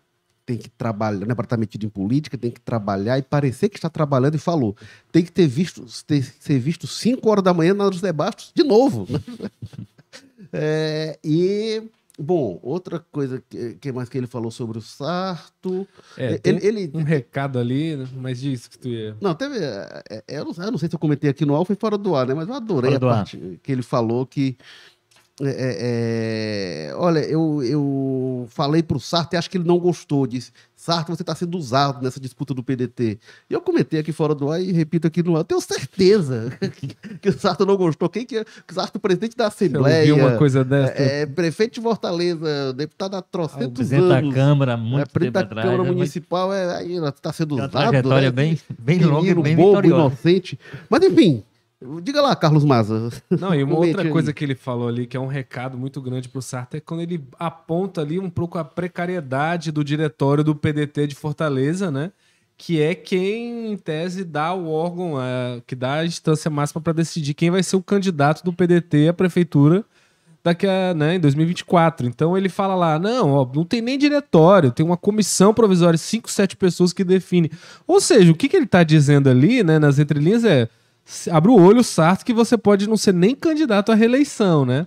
[0.47, 3.69] tem que trabalhar, não é para estar metido em política, tem que trabalhar e parecer
[3.69, 4.77] que está trabalhando e falou.
[5.11, 8.63] Tem que ter visto, ter, ser visto 5 horas da manhã na José Bastos de
[8.63, 9.07] novo.
[10.53, 11.83] É, e,
[12.19, 15.87] bom, outra coisa que, que mais que ele falou sobre o Sarto.
[16.17, 19.17] É, tem ele, ele- um recado ali, mas diz que tu ia.
[19.21, 19.59] não, teve.
[19.59, 21.77] é, é, eu, não, eu não sei se eu comentei aqui no ar ou foi
[21.77, 22.33] fora do ar, né?
[22.35, 23.17] Mas eu adorei Fora a do ar.
[23.17, 24.57] parte que ele falou que
[25.43, 30.27] é, é, é, olha, eu, eu falei pro Sarto e acho que ele não gostou.
[30.27, 33.19] Disse: Sarto, você está sendo usado nessa disputa do PDT.
[33.51, 35.45] E eu comentei aqui fora do ar e repito aqui no ar.
[35.45, 36.51] Tenho certeza
[37.21, 38.09] que o Sarto não gostou.
[38.09, 38.41] Quem que é?
[38.43, 40.15] O Sarto, presidente da Assembleia.
[40.15, 40.95] Uma coisa dessa?
[40.95, 44.31] É, prefeito de Fortaleza, deputado há trocentos presidente anos.
[44.31, 47.67] da Câmara, muito é, presidente da atrás, Câmara é, Municipal, é, aí está sendo Uma
[47.67, 47.73] usado.
[47.73, 48.33] trajetória né?
[48.33, 50.07] bem, bem longa bem bobo, vitoriosa.
[50.07, 50.59] inocente.
[50.89, 51.45] Mas enfim,
[52.03, 53.11] diga lá, Carlos Maza.
[53.31, 54.11] Não, e uma outra aí.
[54.11, 57.01] coisa que ele falou ali, que é um recado muito grande pro Sarto, é quando
[57.03, 62.13] ele aponta ali um pouco a precariedade do diretório do PDT de Fortaleza, né?
[62.57, 66.95] Que é quem, em tese, dá o órgão, é, que dá a instância máxima para
[66.95, 69.85] decidir quem vai ser o candidato do PDT à prefeitura
[70.47, 72.07] daqui a, né, em 2024.
[72.07, 76.31] Então ele fala lá, não, ó, não tem nem diretório, tem uma comissão provisória, cinco,
[76.31, 77.51] sete pessoas que define.
[77.85, 80.69] Ou seja, o que, que ele tá dizendo ali, né, nas entrelinhas é,
[81.31, 84.87] abre o olho, Sarto, que você pode não ser nem candidato à reeleição, né?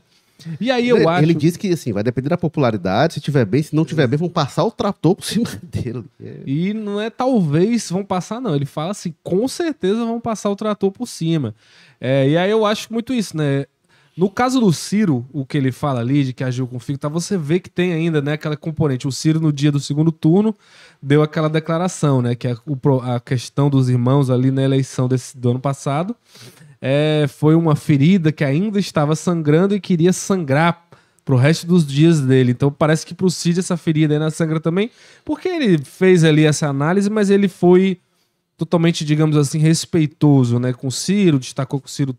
[0.60, 1.24] E aí eu ele, acho...
[1.24, 4.18] ele disse que assim, vai depender da popularidade, se tiver bem, se não tiver bem,
[4.18, 6.06] vão passar o trator por cima dele.
[6.46, 8.56] E não é talvez vão passar, não.
[8.56, 11.54] Ele fala assim, com certeza vão passar o trator por cima.
[12.00, 13.66] É, e aí eu acho muito isso, né?
[14.16, 17.00] No caso do Ciro, o que ele fala ali, de que agiu com o Fico,
[17.00, 19.08] tá, você vê que tem ainda né, aquela componente.
[19.08, 20.54] O Ciro, no dia do segundo turno,
[21.02, 22.36] deu aquela declaração, né?
[22.36, 26.16] Que é o a questão dos irmãos ali na eleição desse, do ano passado
[26.82, 30.86] é, foi uma ferida que ainda estava sangrando e queria sangrar
[31.26, 32.52] pro resto dos dias dele.
[32.52, 34.90] Então parece que pro Cid essa ferida ainda sangra também,
[35.24, 38.00] porque ele fez ali essa análise, mas ele foi
[38.58, 42.16] totalmente, digamos assim, respeitoso, né, com o Ciro, destacou que o Ciro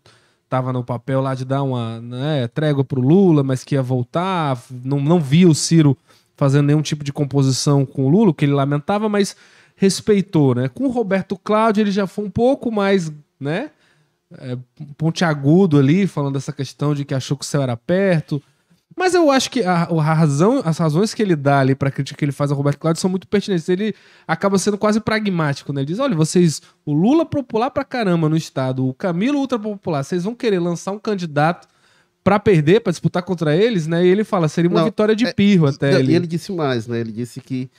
[0.49, 4.61] tava no papel lá de dar uma né, trégua pro Lula, mas que ia voltar,
[4.83, 5.95] não, não via o Ciro
[6.41, 9.35] fazendo nenhum tipo de composição com o Lula, que ele lamentava, mas
[9.75, 10.67] respeitou, né?
[10.69, 13.69] Com o Roberto Cláudio ele já foi um pouco mais, né,
[14.39, 14.57] é,
[14.97, 18.41] pontiagudo ali, falando dessa questão de que achou que o céu era perto.
[18.97, 22.17] Mas eu acho que a, a razão, as razões que ele dá ali pra crítica
[22.17, 23.69] que ele faz ao Roberto Cláudio são muito pertinentes.
[23.69, 23.93] Ele
[24.27, 25.81] acaba sendo quase pragmático, né?
[25.81, 30.03] Ele diz: olha, vocês, o Lula popular pra caramba no estado, o Camilo ultra popular,
[30.03, 31.67] vocês vão querer lançar um candidato
[32.23, 34.05] pra perder, pra disputar contra eles, né?
[34.05, 36.15] E ele fala: seria uma Não, vitória de é, pirro até E ali.
[36.15, 36.99] ele disse mais, né?
[36.99, 37.69] Ele disse que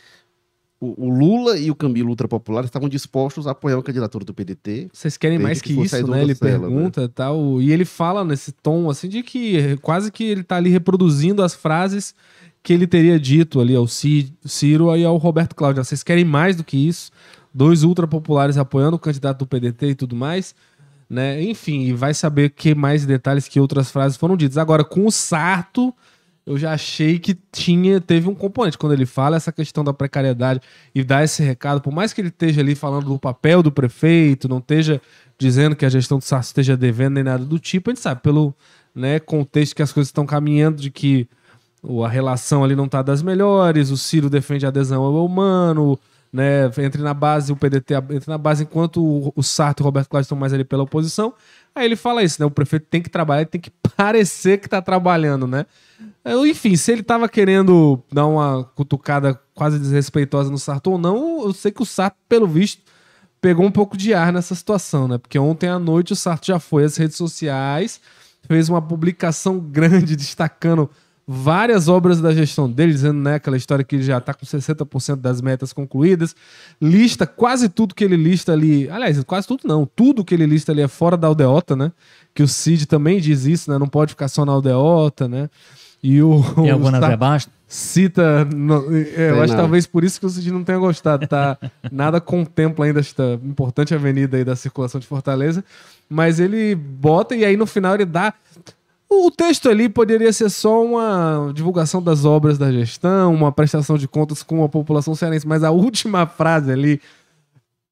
[0.80, 4.88] o, o Lula e o Camilo Ultrapopular estavam dispostos a apoiar a candidatura do PDT.
[4.92, 6.22] Vocês querem mais que que, isso, né?
[6.22, 6.68] Ele Marcelo, né?
[6.68, 7.62] pergunta e tal.
[7.62, 11.54] E ele fala nesse tom, assim, de que quase que ele tá ali reproduzindo as
[11.54, 12.14] frases
[12.64, 15.84] que ele teria dito ali ao Ci- Ciro e ao Roberto Cláudio.
[15.84, 17.10] Vocês querem mais do que isso?
[17.54, 20.54] Dois ultrapopulares apoiando o candidato do PDT e tudo mais.
[21.12, 21.42] Né?
[21.42, 24.56] Enfim, e vai saber que mais detalhes que outras frases foram ditas.
[24.56, 25.94] Agora, com o Sarto,
[26.46, 28.78] eu já achei que tinha, teve um componente.
[28.78, 30.62] Quando ele fala essa questão da precariedade
[30.94, 34.48] e dá esse recado, por mais que ele esteja ali falando do papel do prefeito,
[34.48, 35.02] não esteja
[35.38, 38.22] dizendo que a gestão do Sarto esteja devendo nem nada do tipo, a gente sabe,
[38.22, 38.54] pelo
[38.94, 41.28] né, contexto que as coisas estão caminhando, de que
[42.02, 45.98] a relação ali não tá das melhores, o Ciro defende a adesão ao humano,
[46.32, 49.84] né, entre na base, o PDT entra na base enquanto o, o Sarto e o
[49.84, 51.34] Roberto Cláudio estão mais ali pela oposição.
[51.74, 52.46] Aí ele fala isso, né?
[52.46, 55.66] O prefeito tem que trabalhar, tem que parecer que tá trabalhando, né?
[56.24, 61.42] Eu, Enfim, se ele tava querendo dar uma cutucada quase desrespeitosa no Sarto ou não,
[61.44, 62.82] eu sei que o Sarto, pelo visto,
[63.40, 65.18] pegou um pouco de ar nessa situação, né?
[65.18, 68.00] Porque ontem à noite o Sarto já foi às redes sociais,
[68.48, 70.88] fez uma publicação grande destacando
[71.34, 75.16] várias obras da gestão dele, dizendo né, aquela história que ele já está com 60%
[75.16, 76.36] das metas concluídas,
[76.80, 80.72] lista quase tudo que ele lista ali, aliás, quase tudo não, tudo que ele lista
[80.72, 81.90] ali é fora da aldeota, né?
[82.34, 83.78] Que o Cid também diz isso, né?
[83.78, 85.48] Não pode ficar só na aldeota, né?
[86.02, 87.52] E o, Tem o alguma Sarto- Zé Bastos?
[87.68, 88.44] cita.
[88.44, 89.60] no- é, eu acho não.
[89.60, 91.56] talvez por isso que o Cid não tenha gostado, tá?
[91.90, 95.64] Nada contempla ainda esta importante avenida aí da circulação de Fortaleza.
[96.10, 98.34] Mas ele bota e aí no final ele dá.
[99.14, 104.08] O texto ali poderia ser só uma divulgação das obras da gestão, uma prestação de
[104.08, 107.00] contas com a população cearense, mas a última frase ali,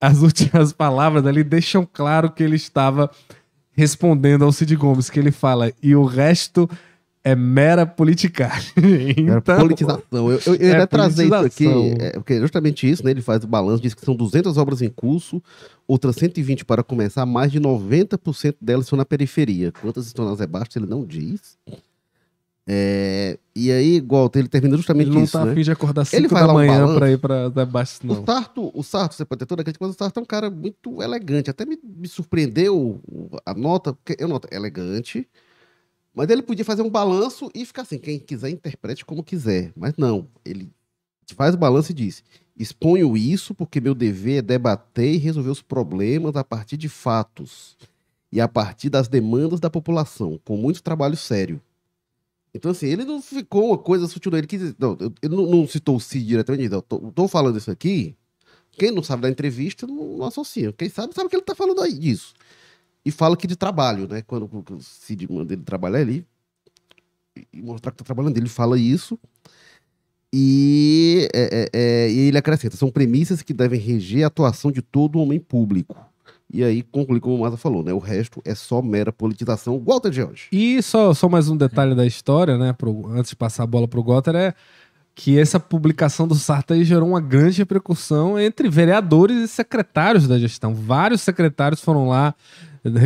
[0.00, 3.10] as últimas palavras ali deixam claro que ele estava
[3.72, 6.68] respondendo ao Cid Gomes, que ele fala, e o resto
[7.22, 8.72] é mera politicagem.
[9.16, 10.30] Então, politização.
[10.30, 11.66] Eu, eu, eu é ia trazer isso aqui,
[11.98, 13.10] é, porque é justamente isso, né?
[13.10, 15.42] Ele faz o balanço, diz que são 200 obras em curso,
[15.86, 19.72] outras 120 para começar, mais de 90% delas estão na periferia.
[19.72, 21.58] Quantas estão na Zé Bastos, ele não diz.
[22.66, 25.52] É, e aí, igual, ele termina justamente ele não isso, tá né?
[25.52, 27.20] afim de acordar 5 Ele vai da um manhã balanço.
[27.20, 28.22] pra ir Zé Bastos, não.
[28.22, 30.26] O Sarto, o Sarto, você pode ter toda a crítica, mas o Sarto é um
[30.26, 31.50] cara muito elegante.
[31.50, 33.00] Até me, me surpreendeu
[33.44, 35.26] a nota, porque eu noto elegante,
[36.20, 39.72] mas ele podia fazer um balanço e ficar assim, quem quiser interprete como quiser.
[39.74, 40.70] Mas não, ele
[41.34, 42.22] faz o balanço e diz:
[42.54, 47.74] exponho isso porque meu dever é debater e resolver os problemas a partir de fatos
[48.30, 51.58] e a partir das demandas da população, com muito trabalho sério.
[52.52, 54.36] Então, assim, ele não ficou uma coisa sutil.
[54.36, 56.82] Ele, quis, não, ele não, não citou o Cid diretamente, não.
[56.82, 58.14] Tô, tô falando isso aqui.
[58.72, 60.70] Quem não sabe da entrevista não, não associa.
[60.74, 62.34] Quem sabe, sabe que ele tá falando aí disso.
[63.05, 64.22] E fala que de trabalho, né?
[64.22, 66.24] Quando o Cid manda ele trabalhar ali,
[67.53, 69.18] e mostrar que tá trabalhando, ele fala isso.
[70.32, 74.82] E, é, é, é, e ele acrescenta: são premissas que devem reger a atuação de
[74.82, 75.96] todo homem público.
[76.53, 77.92] E aí conclui como o Maza falou, né?
[77.92, 79.78] O resto é só mera politização.
[79.78, 80.48] Walter George.
[80.51, 82.72] E só, só mais um detalhe da história, né?
[82.72, 84.55] pro- antes de passar a bola pro Gotter, é
[85.14, 90.38] que essa publicação do Sarta aí gerou uma grande repercussão entre vereadores e secretários da
[90.40, 90.74] gestão.
[90.74, 92.34] Vários secretários foram lá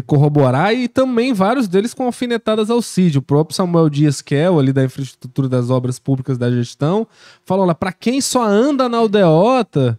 [0.06, 3.18] corroborar e também vários deles com alfinetadas ao CID.
[3.18, 7.06] O próprio Samuel Dias Kel, ali da infraestrutura das obras públicas da gestão,
[7.44, 9.98] falou lá, para quem só anda na aldeota...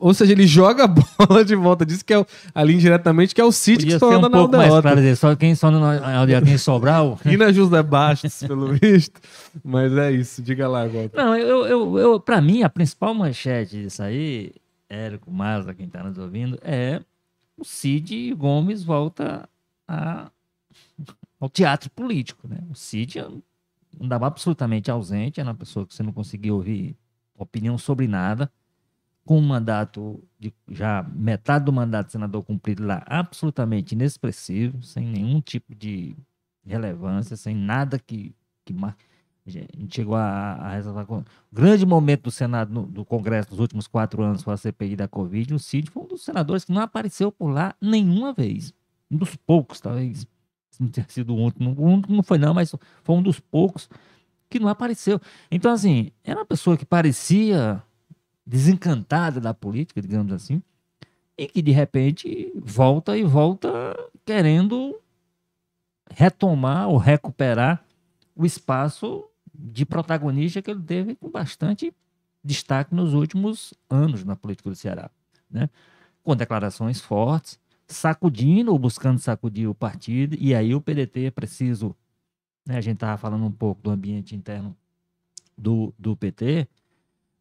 [0.00, 0.88] Ou seja, ele joga a
[1.26, 1.86] bola de volta.
[1.86, 4.38] Diz que é o- ali indiretamente que é o Cid que só anda um na
[4.38, 4.82] pouco mais aldeota.
[4.82, 7.18] claro dizer, só quem só no aqui em Sobral.
[7.24, 9.18] E na José Bastos, pelo visto.
[9.64, 11.10] Mas é isso, diga lá agora.
[11.14, 14.50] Não, eu, eu, eu, pra mim, a principal manchete disso aí,
[14.90, 17.00] Érico Mazda, quem tá nos ouvindo, é
[17.56, 19.48] o Cid Gomes volta
[19.88, 20.30] a-
[21.40, 22.58] ao teatro político, né?
[22.70, 23.18] O Cid
[24.00, 26.96] andava absolutamente ausente, era uma pessoa que você não conseguia ouvir
[27.36, 28.50] opinião sobre nada,
[29.24, 35.06] com um mandato, de, já metade do mandato de senador cumprido lá, absolutamente inexpressivo, sem
[35.06, 36.16] nenhum tipo de
[36.66, 38.34] relevância, sem nada que,
[38.64, 38.96] que mar-
[39.46, 41.06] a gente chegou a, a ressaltar.
[41.10, 44.96] O grande momento do Senado, no- do Congresso nos últimos quatro anos foi a CPI
[44.96, 45.54] da Covid.
[45.54, 48.72] O Cid foi um dos senadores que não apareceu por lá nenhuma vez.
[49.10, 50.26] Um dos poucos, talvez.
[50.80, 51.62] Não tenha sido o único.
[51.62, 53.88] O único não foi, não, mas foi um dos poucos
[54.48, 55.20] que não apareceu.
[55.50, 57.82] Então, assim, era uma pessoa que parecia
[58.46, 60.62] desencantada da política, digamos assim,
[61.36, 63.68] e que de repente volta e volta
[64.24, 64.96] querendo
[66.10, 67.84] retomar ou recuperar
[68.36, 69.24] o espaço
[69.54, 71.92] de protagonista que ele teve com bastante
[72.42, 75.10] destaque nos últimos anos na política do Ceará,
[75.50, 75.70] né?
[76.22, 81.94] Com declarações fortes, sacudindo ou buscando sacudir o partido, e aí o PDT é preciso,
[82.66, 82.76] né?
[82.76, 84.76] A gente estava falando um pouco do ambiente interno
[85.56, 86.68] do, do PT,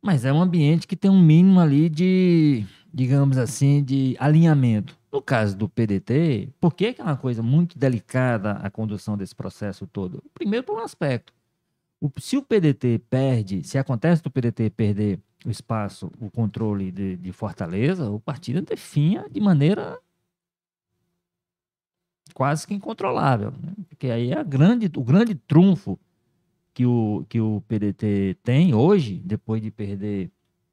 [0.01, 4.97] mas é um ambiente que tem um mínimo ali de, digamos assim, de alinhamento.
[5.11, 9.86] No caso do PDT, por que é uma coisa muito delicada a condução desse processo
[9.86, 10.24] todo?
[10.34, 11.34] Primeiro, por um aspecto.
[12.04, 17.16] O- se o PDT perde, se acontece do PDT perder o espaço, o controle de,
[17.16, 19.97] de Fortaleza, o partido definha de maneira
[22.34, 23.51] quase que incontrolável.
[23.51, 23.74] né?
[23.88, 25.97] Porque aí é grande, o grande trunfo
[26.74, 30.30] que o, que o PDT tem hoje, depois de perder.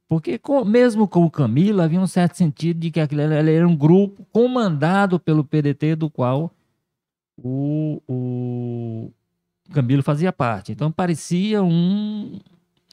[0.09, 3.75] Porque com- mesmo com o Camilo, havia um certo sentido de que aquilo era um
[3.77, 6.53] grupo comandado pelo PDT, do qual
[7.37, 9.11] o, o
[9.71, 10.71] Camilo fazia parte.
[10.71, 12.39] Então parecia um.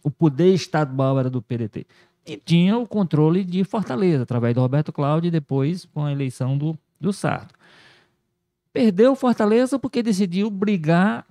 [0.02, 1.86] O poder estadual era do PDT.
[2.24, 6.56] E tinha o controle de Fortaleza, através do Roberto Cláudio e depois com a eleição
[6.56, 7.54] do, do Sarto.
[8.72, 11.26] Perdeu Fortaleza porque decidiu brigar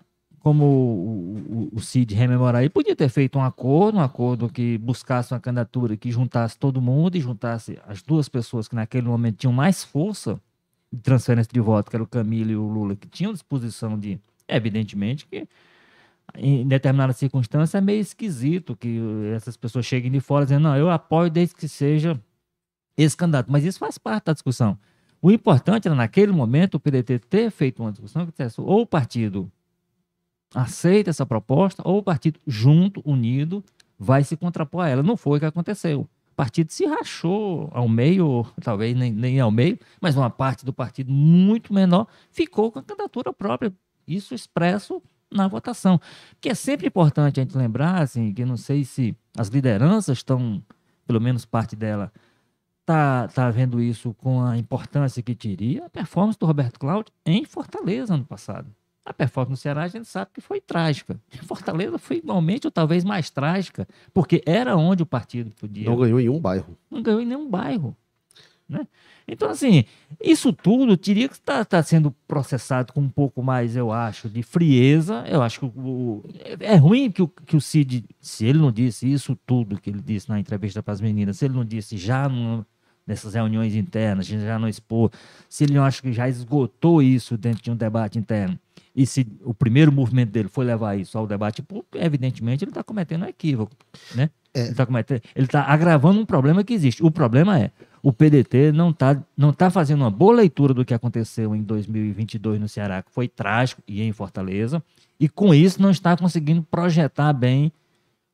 [0.48, 4.78] como o, o, o Cid rememorar aí, podia ter feito um acordo, um acordo que
[4.78, 9.40] buscasse uma candidatura que juntasse todo mundo e juntasse as duas pessoas que naquele momento
[9.40, 10.40] tinham mais força
[10.90, 14.18] de transferência de voto, que era o Camilo e o Lula, que tinham disposição de,
[14.48, 15.48] evidentemente, que
[16.36, 19.00] em determinada circunstância é meio esquisito que
[19.36, 22.20] essas pessoas cheguem de fora dizendo, não, eu apoio desde que seja
[22.98, 24.78] esse candidato, mas isso faz parte da discussão.
[25.22, 28.86] O importante era, naquele momento, o PDT ter feito uma discussão que dissesse, ou o
[28.86, 29.52] partido
[30.54, 33.64] aceita essa proposta, ou o partido junto, unido,
[33.98, 35.04] vai se contrapor a ela.
[35.04, 36.02] Não foi o que aconteceu.
[36.02, 40.72] O partido se rachou ao meio, talvez nem, nem ao meio, mas uma parte do
[40.72, 43.74] partido muito menor ficou com a candidatura própria.
[44.08, 45.02] Isso expresso
[45.32, 46.00] na votação.
[46.40, 50.64] Que é sempre importante a gente lembrar, assim, que não sei se as lideranças estão,
[51.06, 52.12] pelo menos parte dela,
[52.86, 57.44] tá, tá vendo isso com a importância que teria a performance do Roberto Cláudio em
[57.44, 58.74] Fortaleza ano passado.
[59.04, 61.20] A performance no Ceará a gente sabe que foi trágica.
[61.34, 65.90] Em Fortaleza foi igualmente ou talvez mais trágica, porque era onde o partido podia.
[65.90, 66.78] Não ganhou em um bairro.
[66.90, 67.96] Não ganhou em nenhum bairro.
[68.70, 68.86] Né?
[69.28, 69.86] Então, assim,
[70.22, 75.24] isso tudo teria que estar sendo processado com um pouco mais, eu acho, de frieza.
[75.28, 76.24] Eu acho que o,
[76.60, 80.02] é ruim que o, que o Cid, se ele não disse isso tudo que ele
[80.02, 82.66] disse na entrevista para as meninas, se ele não disse já numa,
[83.06, 85.12] nessas reuniões internas, já não expor,
[85.48, 88.60] se ele não acha que já esgotou isso dentro de um debate interno,
[88.98, 92.84] e se o primeiro movimento dele foi levar isso ao debate público, evidentemente ele está
[92.84, 93.76] cometendo um equívoco,
[94.16, 94.32] né?
[94.56, 94.62] É.
[94.62, 97.04] Ele está cometendo, ele está agravando um problema que existe.
[97.04, 97.70] O problema é,
[98.02, 102.60] o PDT não está não tá fazendo uma boa leitura do que aconteceu em 2022
[102.60, 104.84] no Ceará, que foi trágico, e em Fortaleza,
[105.20, 107.72] e com isso não está conseguindo projetar bem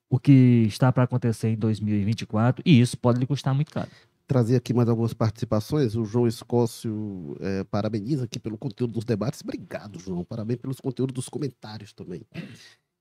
[0.09, 3.89] o que está para acontecer em 2024, e isso pode lhe custar muito caro.
[4.34, 5.95] Trazer aqui mais algumas participações.
[5.95, 9.41] O João Escócio é, parabeniza aqui pelo conteúdo dos debates.
[9.43, 10.23] Obrigado, João.
[10.23, 12.21] Parabéns pelos conteúdos dos comentários também.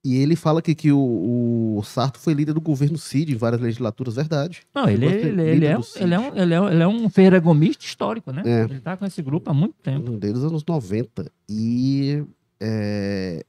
[0.04, 3.60] E ele fala aqui que o, o Sarto foi líder do governo Cid em várias
[3.62, 4.62] legislaturas, verdade.
[4.74, 6.68] Não, ele, Chegou a ser ele, ele, é, um- ele, é um, ele, é, um-
[6.68, 8.42] ele é um ferragomista histórico, né?
[8.44, 8.64] É.
[8.64, 10.10] Ele está com esse grupo há muito tempo.
[10.10, 11.30] Um Desde os anos 90.
[11.48, 12.24] E,
[12.60, 13.44] é,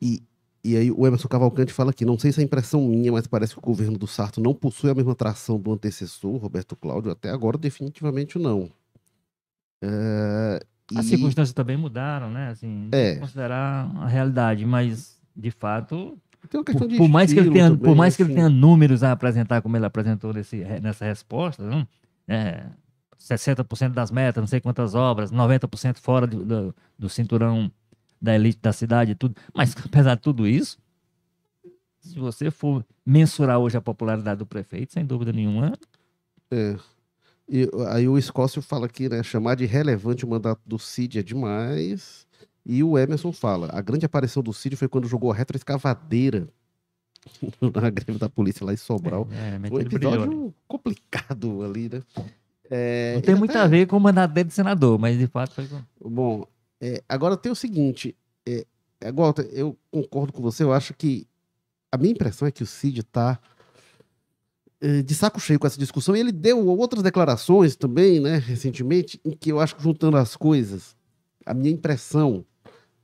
[0.00, 0.22] e,
[0.64, 3.52] e aí o Emerson Cavalcante fala aqui, não sei se é impressão minha, mas parece
[3.52, 7.30] que o governo do Sarto não possui a mesma tração do antecessor, Roberto Cláudio, até
[7.30, 8.70] agora definitivamente não.
[9.82, 10.60] É,
[10.96, 12.48] As e- circunstâncias também mudaram, né?
[12.48, 13.16] Assim, É.
[13.16, 16.16] considerar a realidade, mas de fato,
[16.48, 18.36] tem uma por, por mais que ele tenha, também, por mais que ele assim.
[18.36, 21.86] tenha números a apresentar como ele apresentou nesse, nessa resposta, não?
[22.28, 22.64] É,
[23.18, 27.70] 60% das metas, não sei quantas obras, 90% fora do, do, do cinturão
[28.24, 29.36] da elite da cidade e tudo.
[29.54, 30.78] Mas apesar de tudo isso,
[32.00, 35.72] se você for mensurar hoje a popularidade do prefeito, sem dúvida nenhuma,
[36.50, 36.76] É.
[37.48, 39.22] E aí o Escócio fala aqui, né?
[39.22, 42.26] Chamar de relevante o mandato do Cid é demais.
[42.64, 46.48] E o Emerson fala: a grande aparição do Cid foi quando jogou a retroescavadeira
[47.60, 49.28] na greve da polícia lá em Sobral.
[49.30, 50.18] é, Foi um ele brilhou, né?
[50.24, 52.02] episódio complicado ali, né?
[52.70, 55.26] É, Não tem muito até- a ver com o mandato dele de senador, mas de
[55.26, 55.68] fato foi.
[56.02, 56.46] Bom,
[56.80, 58.16] é, agora tem o seguinte:
[58.46, 58.66] é,
[59.00, 61.26] é, Walter, eu concordo com você, eu acho que
[61.90, 63.38] a minha impressão é que o Cid tá
[64.80, 69.20] é, de saco cheio com essa discussão, e ele deu outras declarações também, né, recentemente,
[69.24, 70.96] em que eu acho que juntando as coisas,
[71.46, 72.44] a minha impressão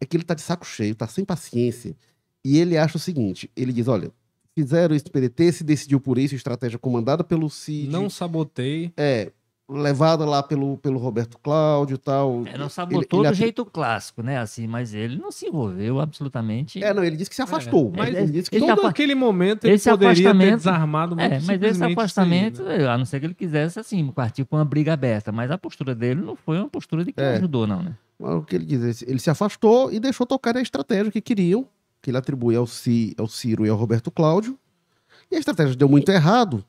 [0.01, 1.97] é que ele tá de saco cheio, tá sem paciência,
[2.45, 4.11] e ele acha o seguinte: ele diz, olha,
[4.55, 8.93] fizeram isso no PDT, se decidiu por isso, estratégia comandada pelo Cid, Não sabotei.
[8.97, 9.33] é
[9.71, 12.43] levada lá pelo, pelo Roberto Cláudio e tal.
[12.47, 14.39] É, não Ele- sabotou ele do atri- jeito clássico, né?
[14.39, 16.83] Assim, mas ele não se envolveu absolutamente.
[16.83, 17.93] É, não, ele disse que se afastou.
[17.95, 20.35] É, mas mas ele disse que ele todo- Todo afa- aquele momento ele esse poderia
[20.35, 22.89] ter desarmado muito É, mas esse afastamento, aí, né?
[22.89, 25.31] a não ser que ele quisesse, assim, partir com uma briga aberta.
[25.33, 27.37] Mas a postura dele não foi uma postura de que É.
[27.37, 27.95] ajudou, não, né?
[28.19, 29.03] Mas o que ele diz?
[29.03, 31.67] Ele se afastou e deixou tocar a estratégia que queriam,
[32.03, 34.59] que ele atribui ao, Ci, ao Ciro e ao Roberto Cláudio.
[35.31, 36.65] E a estratégia deu muito errado.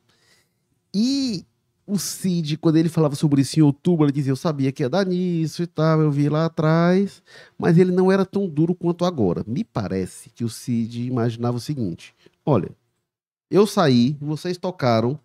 [0.93, 1.45] E
[1.91, 4.89] o Cid, quando ele falava sobre isso em outubro, ele dizia: Eu sabia que ia
[4.89, 7.21] dar nisso e tal, eu vi lá atrás.
[7.57, 9.43] Mas ele não era tão duro quanto agora.
[9.45, 12.15] Me parece que o Cid imaginava o seguinte:
[12.45, 12.71] Olha,
[13.49, 15.19] eu saí, vocês tocaram,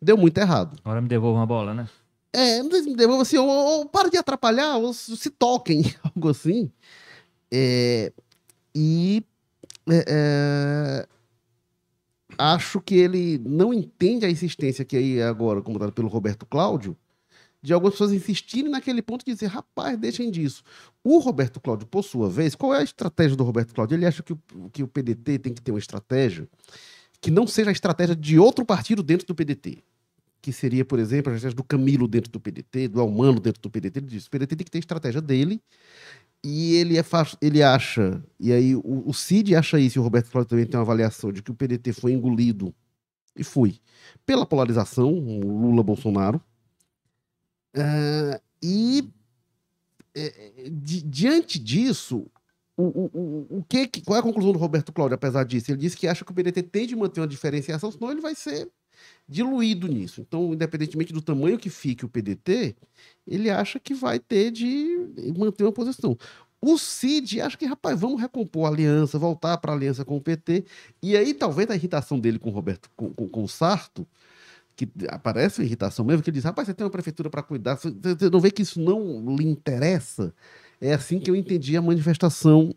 [0.00, 0.78] deu muito errado.
[0.84, 1.88] Agora me devolva uma bola, né?
[2.32, 6.70] É, me devolva assim, ou, ou para de atrapalhar, ou se se toquem, algo assim.
[7.50, 8.12] É,
[8.72, 9.24] e
[9.88, 11.08] é, é,
[12.42, 16.96] acho que ele não entende a insistência que aí é agora comandada pelo Roberto Cláudio,
[17.62, 20.64] de algumas pessoas insistirem naquele ponto de dizer, rapaz, deixem disso.
[21.04, 23.96] O Roberto Cláudio, por sua vez, qual é a estratégia do Roberto Cláudio?
[23.96, 24.40] Ele acha que o,
[24.72, 26.48] que o PDT tem que ter uma estratégia
[27.20, 29.78] que não seja a estratégia de outro partido dentro do PDT
[30.42, 33.70] que seria, por exemplo, a estratégia do Camilo dentro do PDT, do Almano dentro do
[33.70, 34.00] PDT.
[34.00, 35.62] Ele diz: o PDT tem que ter a estratégia dele.
[36.44, 37.04] E ele, é
[37.40, 40.76] ele acha, e aí o, o Cid acha isso, e o Roberto Cláudio também tem
[40.76, 42.74] uma avaliação de que o PDT foi engolido,
[43.36, 43.78] e foi,
[44.26, 46.40] pela polarização, Lula-Bolsonaro.
[47.76, 49.08] Ah, e
[50.14, 52.26] é, di- diante disso,
[52.76, 55.70] o, o, o, o que- qual é a conclusão do Roberto Cláudio, apesar disso?
[55.70, 58.34] Ele disse que acha que o PDT tem de manter uma diferenciação, senão ele vai
[58.34, 58.68] ser
[59.32, 60.20] diluído nisso.
[60.20, 62.76] Então, independentemente do tamanho que fique o PDT,
[63.26, 66.16] ele acha que vai ter de manter uma posição.
[66.60, 70.20] O Cid acha que, rapaz, vamos recompor a aliança, voltar para a aliança com o
[70.20, 70.64] PT.
[71.02, 74.06] E aí, talvez a irritação dele com o Roberto, com, com, com o Sarto,
[74.76, 77.76] que aparece uma irritação mesmo, que ele diz, rapaz, você tem uma prefeitura para cuidar,
[77.76, 80.32] você não vê que isso não lhe interessa?
[80.80, 82.72] É assim que eu entendi a manifestação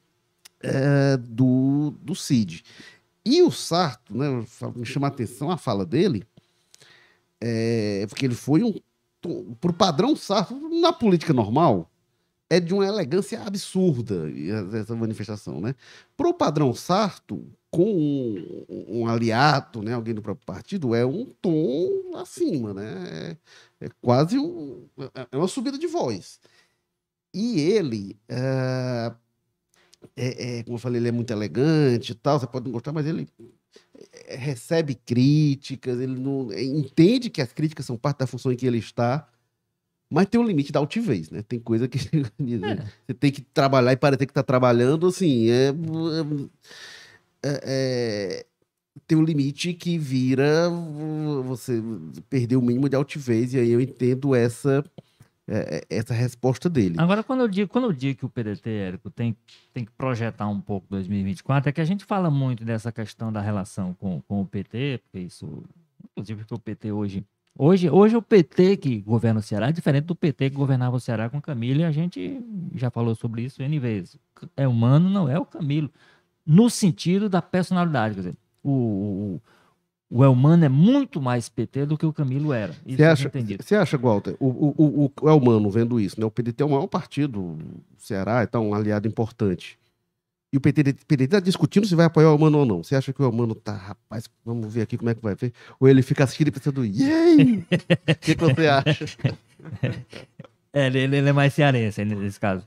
[0.62, 2.64] eh, do, do Cid.
[3.24, 4.44] E o Sarto, né,
[4.76, 6.24] me chama a atenção a fala dele,
[7.42, 8.74] é, porque ele foi um.
[9.60, 11.90] Por padrão Sarto, na política normal,
[12.50, 14.30] é de uma elegância absurda
[14.80, 15.74] essa manifestação, né?
[16.16, 17.84] Pro padrão Sarto, com
[18.70, 23.38] um, um aliado, né, alguém do próprio partido, é um tom acima, né?
[23.82, 24.88] É, é quase um,
[25.32, 26.40] é uma subida de voz.
[27.34, 29.14] E ele, é,
[30.16, 32.94] é, é, como eu falei, ele é muito elegante e tal, você pode não gostar,
[32.94, 33.46] mas ele é,
[34.28, 38.78] recebe críticas, ele não entende que as críticas são parte da função em que ele
[38.78, 39.28] está,
[40.10, 41.42] mas tem um limite da altivez, né?
[41.42, 42.86] Tem coisa que é.
[43.08, 45.74] você tem que trabalhar e parecer que está trabalhando, assim, é,
[47.44, 48.46] é, é,
[49.08, 50.70] tem um limite que vira
[51.44, 51.82] você
[52.30, 54.84] perder o mínimo de altivez, e aí eu entendo essa
[55.48, 56.96] é, é, essa resposta dele.
[56.98, 59.38] Agora, quando eu digo, quando eu digo que o PDT, Érico, tem,
[59.74, 63.42] tem que projetar um pouco 2024, é que a gente fala muito dessa questão da
[63.42, 65.64] relação com, com o PT, porque isso,
[66.12, 67.24] inclusive porque o PT hoje,
[67.56, 71.00] hoje, hoje o PT que governa o Ceará é diferente do PT que governava o
[71.00, 72.42] Ceará com Camilo, e a gente
[72.74, 74.18] já falou sobre isso N vezes.
[74.58, 75.92] É humano, não é o Camilo,
[76.44, 79.42] no sentido da personalidade, quer dizer, o, o
[80.10, 82.74] o Elmano é muito mais PT do que o Camilo era.
[82.86, 86.26] Você acha, você acha, Walter, o, o, o, Elmano vendo isso, né?
[86.26, 89.80] O PDT é o maior partido do Ceará, então um aliado importante.
[90.54, 92.84] E o PT, está discutindo se vai apoiar o Elmano ou não.
[92.84, 95.52] Você acha que o Elmano tá, rapaz, vamos ver aqui como é que vai ver?
[95.80, 97.66] Ou ele fica assistindo e pensando, yay!
[98.08, 99.06] O que, que, você acha?
[100.72, 102.66] É, ele, ele, é mais cearense nesse caso.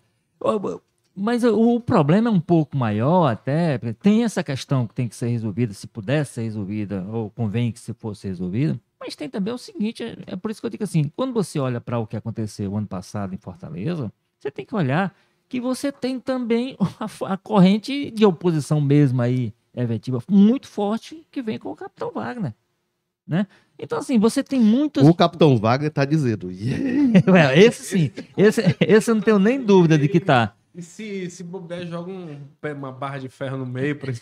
[1.19, 5.29] Mas o problema é um pouco maior até, tem essa questão que tem que ser
[5.29, 9.59] resolvida, se pudesse ser resolvida, ou convém que se fosse resolvida, mas tem também o
[9.59, 12.17] seguinte, é, é por isso que eu digo assim, quando você olha para o que
[12.17, 15.15] aconteceu ano passado em Fortaleza, você tem que olhar
[15.49, 21.41] que você tem também a, a corrente de oposição mesmo aí, efetiva, muito forte, que
[21.41, 22.55] vem com o Capitão Wagner.
[23.27, 23.47] Né?
[23.79, 25.07] Então, assim, você tem muitos.
[25.07, 26.51] O Capitão Wagner está dizendo.
[26.51, 27.55] Yeah.
[27.55, 28.11] esse sim.
[28.37, 30.55] Esse, esse eu não tenho nem dúvida de que tá.
[30.75, 32.41] E se, se bobear, joga um,
[32.77, 34.13] uma barra de ferro no meio para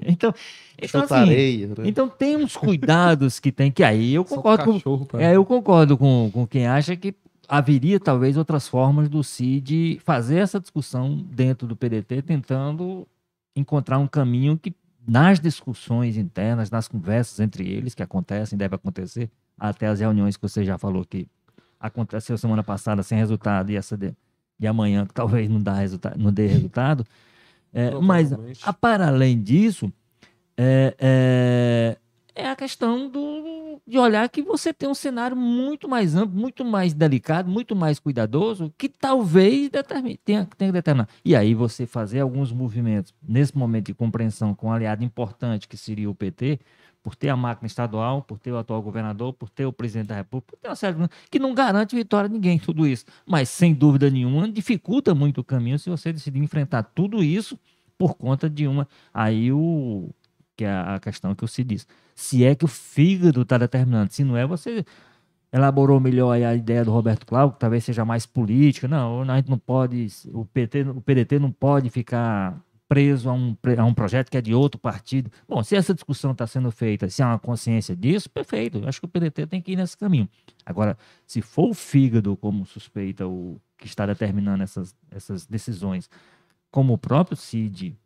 [0.00, 0.32] Então,
[0.80, 1.74] então, assim, areia, né?
[1.84, 6.30] então tem uns cuidados que tem que aí eu concordo com, é, eu concordo com,
[6.32, 7.14] com quem acha que
[7.46, 13.06] haveria talvez outras formas do CID fazer essa discussão dentro do PDT, tentando
[13.54, 14.74] encontrar um caminho que
[15.06, 20.42] nas discussões internas, nas conversas entre eles que acontecem, deve acontecer, até as reuniões que
[20.42, 21.26] você já falou que
[21.78, 24.14] aconteceu semana passada sem resultado e essa de,
[24.60, 27.06] de amanhã, que talvez não, dá resultado, não dê resultado.
[27.72, 28.30] É, mas,
[28.62, 29.90] a, para além disso,
[30.54, 31.96] é, é,
[32.34, 36.62] é, a questão do, de olhar que você tem um cenário muito mais amplo, muito
[36.62, 41.08] mais delicado, muito mais cuidadoso, que talvez determine, tenha, tenha que determinar.
[41.24, 45.76] E aí você fazer alguns movimentos, nesse momento de compreensão com um aliado importante, que
[45.76, 46.60] seria o PT,
[47.02, 50.16] por ter a máquina estadual, por ter o atual governador, por ter o presidente da
[50.16, 51.08] República, por ter uma série de...
[51.30, 53.04] que não garante vitória a ninguém, tudo isso.
[53.26, 57.58] Mas, sem dúvida nenhuma, dificulta muito o caminho se você decidir enfrentar tudo isso
[57.96, 58.88] por conta de uma.
[59.12, 60.10] Aí o.
[60.56, 61.86] Que é a questão que o se diz.
[62.14, 64.12] Se é que o fígado está determinando.
[64.12, 64.84] Se não é, você
[65.52, 68.86] elaborou melhor a ideia do Roberto Cláudio, que talvez seja mais política.
[68.86, 70.06] Não, a gente não pode.
[70.32, 72.58] O, PT, o PDT não pode ficar
[72.90, 75.30] preso a um, a um projeto que é de outro partido.
[75.48, 78.82] Bom, se essa discussão está sendo feita, se há uma consciência disso, perfeito.
[78.84, 80.28] Acho que o PDT tem que ir nesse caminho.
[80.66, 86.10] Agora, se for o fígado, como suspeita o que está determinando essas, essas decisões,
[86.68, 87.96] como o próprio Cid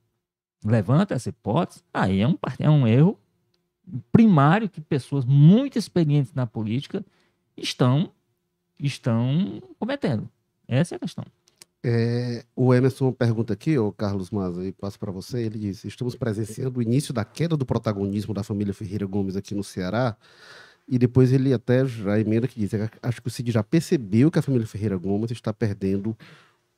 [0.63, 3.19] levanta essa hipótese, aí é um, é um erro
[4.13, 7.03] primário que pessoas muito experientes na política
[7.57, 8.13] estão,
[8.79, 10.29] estão cometendo.
[10.69, 11.25] Essa é a questão.
[11.87, 15.43] É, o Emerson pergunta aqui, o Carlos Maza, e passo para você.
[15.43, 19.55] Ele diz: Estamos presenciando o início da queda do protagonismo da família Ferreira Gomes aqui
[19.55, 20.17] no Ceará.
[20.89, 22.71] E depois ele até já emenda que diz:
[23.03, 26.17] Acho que o Cid já percebeu que a família Ferreira Gomes está perdendo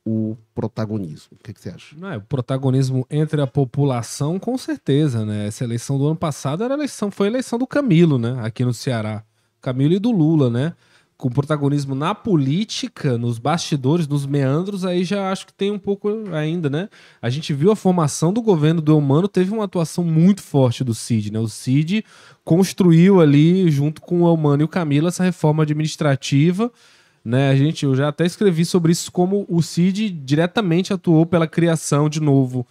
[0.05, 1.37] o protagonismo.
[1.39, 1.95] O que, que você acha?
[1.97, 5.47] Não, é, o protagonismo entre a população, com certeza, né?
[5.47, 8.37] Essa eleição do ano passado era eleição, foi a eleição do Camilo, né?
[8.41, 9.23] Aqui no Ceará.
[9.61, 10.73] Camilo e do Lula, né?
[11.17, 16.09] Com protagonismo na política, nos bastidores, nos meandros, aí já acho que tem um pouco
[16.31, 16.89] ainda, né?
[17.19, 20.93] A gente viu a formação do governo do Eumano, teve uma atuação muito forte do
[20.93, 21.39] Cid, né?
[21.39, 22.05] O Cid
[22.45, 26.71] construiu ali, junto com o Eumano e o Camilo, essa reforma administrativa,
[27.25, 27.49] né?
[27.49, 32.07] A gente, eu já até escrevi sobre isso, como o Cid diretamente atuou pela criação,
[32.07, 32.65] de novo,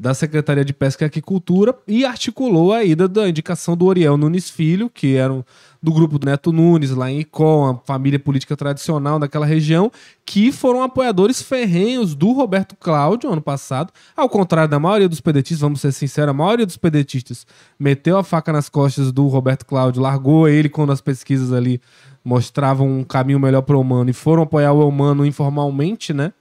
[0.00, 4.48] da Secretaria de Pesca e Aquicultura e articulou a ida da indicação do Oriel Nunes
[4.48, 5.44] Filho, que era um
[5.82, 9.90] do grupo do Neto Nunes, lá em Icó, a família política tradicional daquela região,
[10.24, 13.92] que foram apoiadores ferrenhos do Roberto Cláudio ano passado.
[14.14, 17.46] Ao contrário da maioria dos pedetistas, vamos ser sinceros, a maioria dos pedetistas
[17.78, 21.80] meteu a faca nas costas do Roberto Cláudio, largou ele quando as pesquisas ali
[22.22, 26.32] mostravam um caminho melhor para o humano e foram apoiar o humano informalmente, né?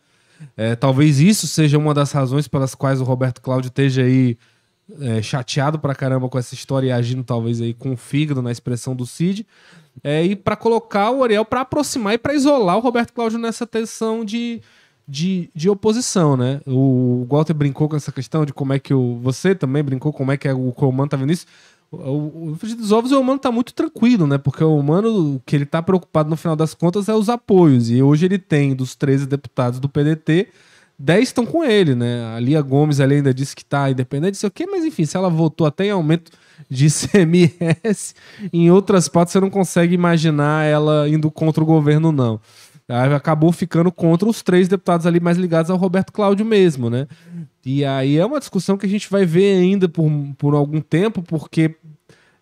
[0.56, 4.38] É, talvez isso seja uma das razões pelas quais o Roberto Cláudio esteja aí
[5.00, 8.52] é, chateado pra caramba com essa história e agindo talvez aí com o fígado na
[8.52, 9.46] expressão do Cid.
[10.04, 13.68] É, e para colocar o Ariel para aproximar e para isolar o Roberto Cláudio nessa
[13.68, 14.62] tensão de,
[15.08, 16.62] de, de oposição, né?
[16.66, 19.20] O, Walter brincou com essa questão de como é que o.
[19.22, 21.46] Você também brincou como é que é o Coman tá vendo isso.
[21.92, 24.38] O, o frigir dos ovos, o humano tá muito tranquilo, né?
[24.38, 27.90] Porque o humano, o que ele tá preocupado no final das contas é os apoios.
[27.90, 30.48] E hoje ele tem, dos 13 deputados do PDT,
[31.00, 32.36] 10 estão com ele, né?
[32.36, 35.16] A Lia Gomes ali ainda disse que tá independente, sei o quê, mas enfim, se
[35.16, 36.30] ela votou até em aumento
[36.70, 38.14] de CMS,
[38.52, 42.40] em outras partes você não consegue imaginar ela indo contra o governo, não.
[42.90, 47.08] Aí acabou ficando contra os três deputados ali mais ligados ao Roberto Cláudio mesmo, né?
[47.64, 51.22] E aí é uma discussão que a gente vai ver ainda por, por algum tempo,
[51.22, 51.76] porque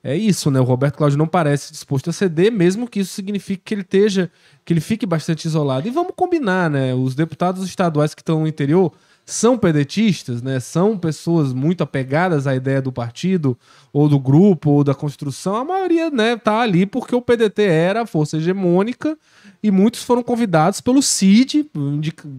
[0.08, 0.58] é isso, né?
[0.58, 4.32] O Roberto Cláudio não parece disposto a ceder, mesmo que isso signifique que ele esteja,
[4.64, 5.86] que ele fique bastante isolado.
[5.86, 6.94] E vamos combinar, né?
[6.96, 8.94] Os deputados estaduais que estão no interior
[9.26, 10.62] são pedetistas, né?
[10.62, 13.58] São pessoas muito apegadas à ideia do partido,
[13.92, 15.58] ou do grupo, ou da construção.
[15.58, 19.18] A maioria, né, tá ali porque o PDT era a força hegemônica
[19.62, 21.70] e muitos foram convidados pelo CID,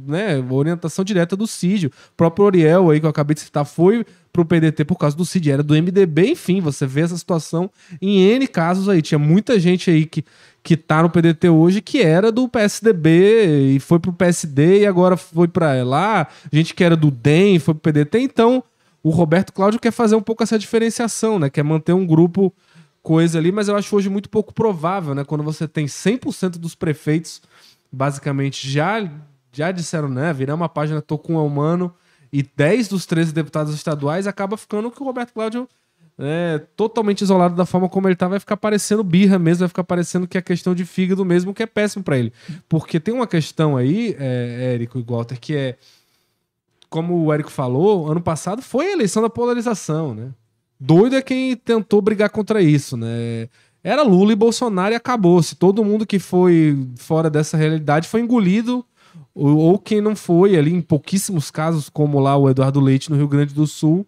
[0.07, 1.89] né, orientação direta do CID.
[1.89, 4.07] O próprio Oriel aí que eu acabei de citar foi
[4.39, 7.69] pro PDT por causa do CID, era do MDB, enfim, você vê essa situação
[8.01, 9.03] em N casos aí.
[9.03, 10.25] Tinha muita gente aí que
[10.63, 15.17] que tá no PDT hoje, que era do PSDB e foi pro PSD e agora
[15.17, 18.63] foi para lá, gente que era do DEM foi pro PDT, então
[19.03, 21.49] o Roberto Cláudio quer fazer um pouco essa diferenciação, né?
[21.49, 22.53] Quer manter um grupo
[23.03, 25.25] coisa ali, mas eu acho hoje muito pouco provável, né?
[25.25, 27.41] Quando você tem 100% dos prefeitos
[27.91, 29.11] basicamente já
[29.51, 31.95] já disseram, né, virar uma página tô com o humano
[32.33, 35.69] e 10 dos 13 deputados estaduais acaba ficando que o Roberto Cláudio
[36.19, 39.85] é, totalmente isolado da forma como ele tá, vai ficar parecendo birra mesmo, vai ficar
[39.85, 42.33] parecendo que é questão de fígado mesmo, que é péssimo para ele.
[42.69, 45.77] Porque tem uma questão aí, é, Érico e Walter, que é,
[46.91, 50.31] como o Érico falou, ano passado foi a eleição da polarização, né?
[50.81, 53.49] Doido é quem tentou brigar contra isso, né?
[53.83, 55.55] Era Lula e Bolsonaro e acabou-se.
[55.55, 58.85] Todo mundo que foi fora dessa realidade foi engolido,
[59.47, 63.29] ou, quem não foi ali, em pouquíssimos casos, como lá o Eduardo Leite no Rio
[63.29, 64.07] Grande do Sul,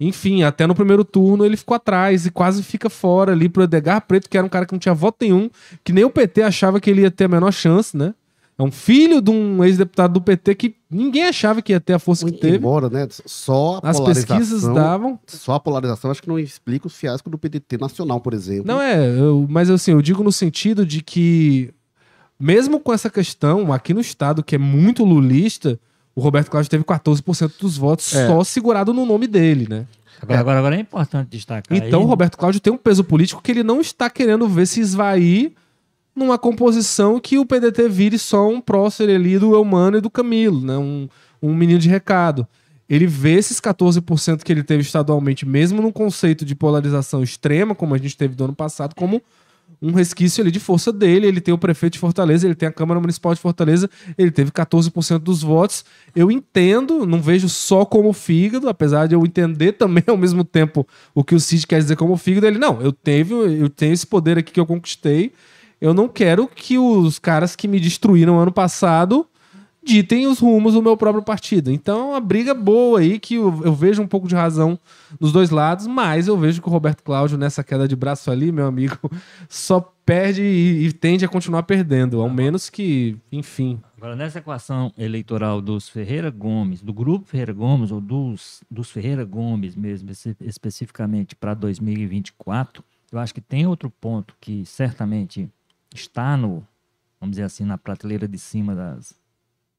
[0.00, 4.06] enfim, até no primeiro turno ele ficou atrás e quase fica fora ali pro Edgar
[4.06, 5.50] Preto, que era um cara que não tinha voto nenhum,
[5.82, 8.14] que nem o PT achava que ele ia ter a menor chance, né?
[8.58, 11.98] É um filho de um ex-deputado do PT que ninguém achava que ia ter a
[12.00, 12.56] força que teve.
[12.56, 13.06] Embora, né?
[13.24, 15.16] Só a As pesquisas davam.
[15.28, 18.66] Só a polarização acho que não explica o fiasco do PDT nacional, por exemplo.
[18.66, 21.72] Não é, eu, mas assim, eu digo no sentido de que,
[22.38, 25.78] mesmo com essa questão, aqui no estado que é muito lulista,
[26.14, 28.26] o Roberto Cláudio teve 14% dos votos É.
[28.26, 29.86] só segurado no nome dele, né?
[30.20, 31.76] Agora, agora, agora é importante destacar.
[31.76, 34.66] Então, aí, o Roberto Cláudio tem um peso político que ele não está querendo ver
[34.66, 35.52] se esvair
[36.14, 40.60] numa composição que o PDT vire só um prócer ali do Eumano e do Camilo,
[40.60, 40.76] né?
[40.76, 41.08] Um,
[41.40, 42.46] um menino de recado.
[42.88, 47.94] Ele vê esses 14% que ele teve estadualmente, mesmo num conceito de polarização extrema, como
[47.94, 49.22] a gente teve do ano passado, como
[49.80, 51.26] um resquício ali de força dele.
[51.26, 54.50] Ele tem o prefeito de Fortaleza, ele tem a Câmara Municipal de Fortaleza, ele teve
[54.50, 55.84] 14% dos votos.
[56.14, 60.86] Eu entendo, não vejo só como fígado, apesar de eu entender também ao mesmo tempo
[61.14, 62.46] o que o Cid quer dizer como fígado.
[62.46, 65.32] Ele, não, eu tenho, eu tenho esse poder aqui que eu conquistei.
[65.80, 69.26] Eu não quero que os caras que me destruíram ano passado
[69.88, 71.70] ditem os rumos do meu próprio partido.
[71.72, 74.78] Então, é uma briga boa aí que eu, eu vejo um pouco de razão
[75.18, 78.52] nos dois lados, mas eu vejo que o Roberto Cláudio, nessa queda de braço ali,
[78.52, 78.98] meu amigo,
[79.48, 82.20] só perde e, e tende a continuar perdendo.
[82.20, 83.80] Ao menos que, enfim.
[83.96, 89.24] Agora, nessa equação eleitoral dos Ferreira Gomes, do grupo Ferreira Gomes, ou dos, dos Ferreira
[89.24, 95.48] Gomes mesmo, espe- especificamente para 2024, eu acho que tem outro ponto que certamente
[95.94, 96.62] está no,
[97.20, 99.14] vamos dizer assim, na prateleira de cima das,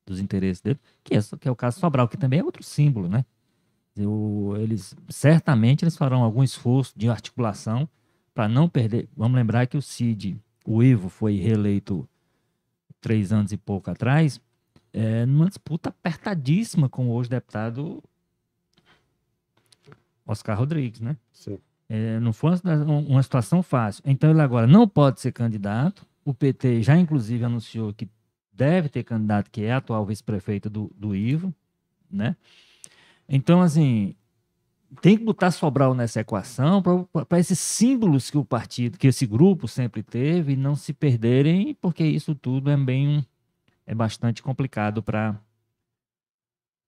[0.10, 3.08] dos interesses dele, que é, que é o caso Sobral, que também é outro símbolo,
[3.08, 3.24] né?
[3.96, 7.88] Eu, eles certamente eles farão algum esforço de articulação
[8.34, 9.08] para não perder.
[9.16, 12.08] Vamos lembrar que o Cid, o Ivo, foi reeleito
[13.00, 14.42] três anos e pouco atrás,
[14.92, 18.04] é, numa disputa apertadíssima com o hoje deputado
[20.26, 21.16] Oscar Rodrigues, né?
[21.32, 21.58] Sim.
[21.88, 24.04] É, não foi uma, uma situação fácil.
[24.06, 26.06] Então ele agora não pode ser candidato.
[26.24, 28.08] O PT já, inclusive, anunciou que
[28.60, 31.54] deve ter candidato, que é atual vice-prefeito do, do Ivo,
[32.12, 32.36] né?
[33.28, 34.16] Então, assim,
[35.02, 36.84] tem que botar Sobral nessa equação
[37.28, 42.04] para esses símbolos que o partido, que esse grupo sempre teve, não se perderem, porque
[42.04, 43.26] isso tudo é bem
[43.86, 45.40] é bastante complicado para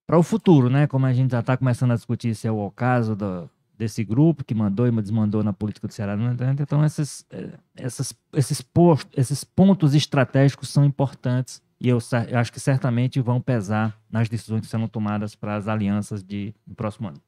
[0.06, 0.86] para o futuro, né?
[0.86, 3.48] Como a gente já está começando a discutir se é o ocaso do,
[3.82, 6.16] desse grupo que mandou e desmandou na política do Ceará,
[6.60, 12.52] então essas, eh, essas, esses, postos, esses pontos estratégicos são importantes e eu, eu acho
[12.52, 17.08] que certamente vão pesar nas decisões que serão tomadas para as alianças de, do próximo
[17.08, 17.20] ano.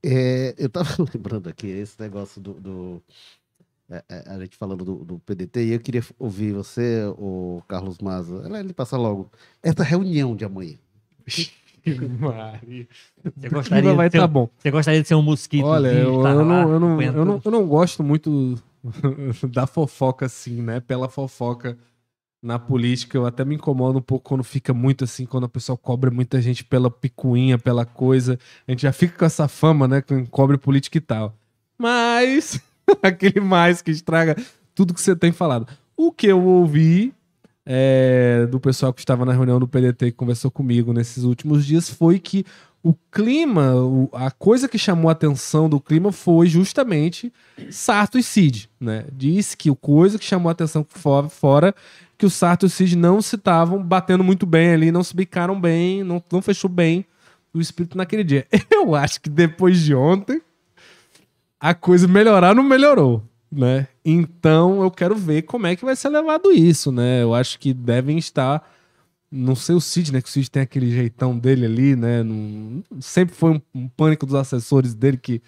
[0.00, 2.54] É, eu tava lembrando aqui esse negócio do.
[2.54, 3.02] do-
[3.88, 7.98] é, é, a gente falando do, do PDT, e eu queria ouvir você, o Carlos
[7.98, 8.44] Maza.
[8.58, 9.30] Ele passa logo.
[9.62, 10.76] Essa reunião de amanhã.
[12.18, 12.86] Maria.
[13.36, 14.50] Você gostaria, vai de ser, tá um- bom.
[14.58, 15.64] você gostaria de ser um mosquito?
[15.66, 18.56] Olha, eu, eu não, eu, não, eu, não, eu não gosto muito
[19.50, 20.80] da fofoca assim, né?
[20.80, 21.76] Pela fofoca
[22.42, 23.16] na política.
[23.18, 26.40] Eu até me incomodo um pouco quando fica muito assim, quando a pessoa cobra muita
[26.40, 28.38] gente pela picuinha, pela coisa.
[28.66, 30.02] A gente já fica com essa fama, né?
[30.02, 31.34] Que cobre política e tal.
[31.78, 32.60] Mas,
[33.02, 34.36] aquele mais que estraga
[34.74, 35.66] tudo que você tem falado.
[35.96, 37.12] O que eu ouvi
[37.66, 41.90] é, do pessoal que estava na reunião do PDT que conversou comigo nesses últimos dias
[41.90, 42.44] foi que
[42.82, 47.32] o clima, o- a coisa que chamou a atenção do clima foi justamente
[47.68, 49.06] Sarto e Cid, né?
[49.12, 51.74] Diz que o coisa que chamou a atenção fora, fora
[52.16, 55.16] que o Sarto e o Cid não se estavam batendo muito bem ali, não se
[55.16, 57.04] bicaram bem, não, não fechou bem
[57.52, 58.46] o espírito naquele dia.
[58.70, 60.40] Eu acho que depois de ontem
[61.58, 63.88] a coisa melhorar não melhorou, né?
[64.08, 67.24] Então eu quero ver como é que vai ser levado isso, né?
[67.24, 68.62] Eu acho que devem estar
[69.30, 70.22] não sei o Cid, né?
[70.22, 72.22] Que o Cid tem aquele jeitão dele ali, né?
[72.22, 75.42] Não- sempre foi um, um pânico dos assessores dele que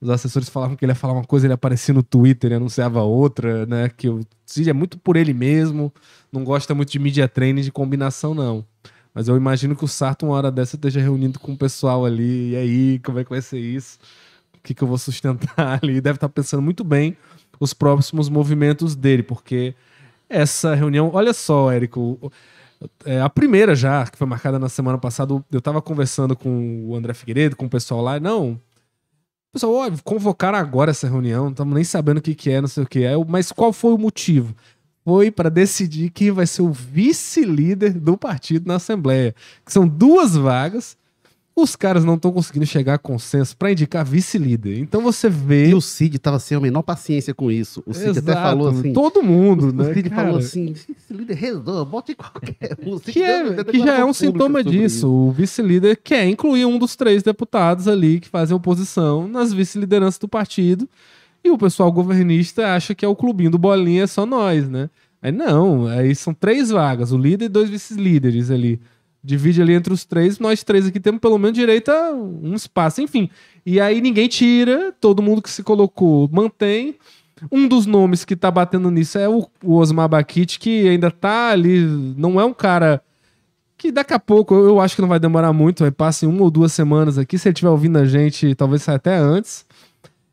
[0.00, 3.02] os assessores falavam que ele ia falar uma coisa, ele aparecia no Twitter e anunciava
[3.02, 3.88] outra, né?
[3.88, 5.92] Que o Cid é muito por ele mesmo,
[6.32, 8.64] não gosta muito de media training, de combinação, não.
[9.12, 12.52] Mas eu imagino que o Sarto, uma hora dessa, esteja reunindo com o pessoal ali.
[12.52, 13.98] E aí, como é que vai ser isso?
[14.56, 16.00] O que, que eu vou sustentar ali?
[16.00, 17.16] Deve estar pensando muito bem
[17.58, 19.74] os próximos movimentos dele, porque
[20.28, 21.10] essa reunião.
[21.12, 22.32] Olha só, Érico.
[23.04, 26.94] é, a primeira já, que foi marcada na semana passada, eu tava conversando com o
[26.94, 28.20] André Figueiredo, com o pessoal lá.
[28.20, 28.60] Não.
[29.52, 32.68] Pessoal, ó, convocaram agora essa reunião, não estamos nem sabendo o que, que é, não
[32.68, 33.12] sei o que é.
[33.28, 34.54] Mas qual foi o motivo?
[35.04, 39.34] Foi para decidir quem vai ser o vice-líder do partido na Assembleia.
[39.64, 40.96] Que são duas vagas.
[41.56, 44.76] Os caras não estão conseguindo chegar a consenso para indicar vice-líder.
[44.80, 45.68] Então você vê.
[45.68, 47.80] E o Cid tava sem a menor paciência com isso.
[47.86, 48.92] O Cid até Exato, falou assim.
[48.92, 49.94] Todo mundo, o né?
[49.94, 50.22] Cid cara?
[50.24, 52.94] falou assim: esse líder resolve, bote em qualquer um.
[52.94, 55.08] O que, é, que já é um sintoma disso.
[55.08, 60.26] O vice-líder quer incluir um dos três deputados ali que fazem oposição nas vice-lideranças do
[60.26, 60.88] partido.
[61.44, 64.90] E o pessoal governista acha que é o clubinho do Bolinha, é só nós, né?
[65.22, 68.80] Aí não, aí são três vagas, o líder e dois vice-líderes ali.
[69.26, 73.00] Divide ali entre os três, nós três aqui temos pelo menos direito a um espaço,
[73.00, 73.30] enfim.
[73.64, 76.94] E aí ninguém tira, todo mundo que se colocou mantém.
[77.50, 81.48] Um dos nomes que tá batendo nisso é o, o Osmar Bakit, que ainda tá
[81.48, 81.80] ali,
[82.18, 83.02] não é um cara
[83.78, 86.50] que daqui a pouco, eu acho que não vai demorar muito, vai passar uma ou
[86.50, 89.64] duas semanas aqui, se ele estiver ouvindo a gente, talvez saia até antes.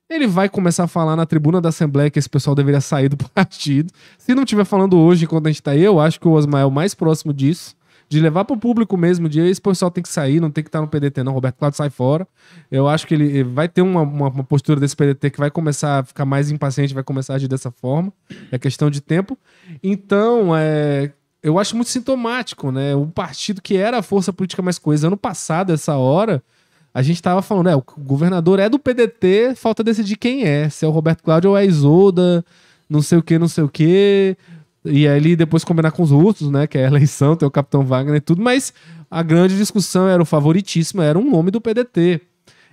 [0.09, 3.15] Ele vai começar a falar na tribuna da Assembleia que esse pessoal deveria sair do
[3.33, 3.91] partido.
[4.17, 6.63] Se não estiver falando hoje, enquanto a gente tá aí, eu acho que o Osmar
[6.63, 7.73] é o mais próximo disso.
[8.11, 10.81] De levar pro público mesmo, de esse pessoal tem que sair, não tem que estar
[10.81, 11.31] no PDT, não.
[11.31, 12.27] Roberto Cláudio sai fora.
[12.69, 15.99] Eu acho que ele vai ter uma, uma, uma postura desse PDT que vai começar
[15.99, 18.11] a ficar mais impaciente, vai começar a agir dessa forma.
[18.51, 19.37] É questão de tempo.
[19.81, 22.93] Então, é, eu acho muito sintomático, né?
[22.93, 26.43] O partido que era a força política mais coesa ano passado, essa hora,
[26.93, 30.83] a gente tava falando, é, o governador é do PDT, falta decidir quem é, se
[30.83, 32.43] é o Roberto Cláudio ou é a Isolda,
[32.89, 34.35] não sei o que, não sei o que.
[34.83, 36.65] E ele depois combinar com os outros, né?
[36.65, 38.73] Que é a eleição, tem o Capitão Wagner e tudo, mas
[39.09, 42.21] a grande discussão era o favoritíssimo, era um nome do PDT.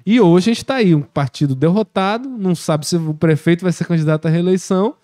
[0.06, 3.72] E hoje a gente tá aí, um partido derrotado, não sabe se o prefeito vai
[3.72, 4.94] ser candidato à reeleição,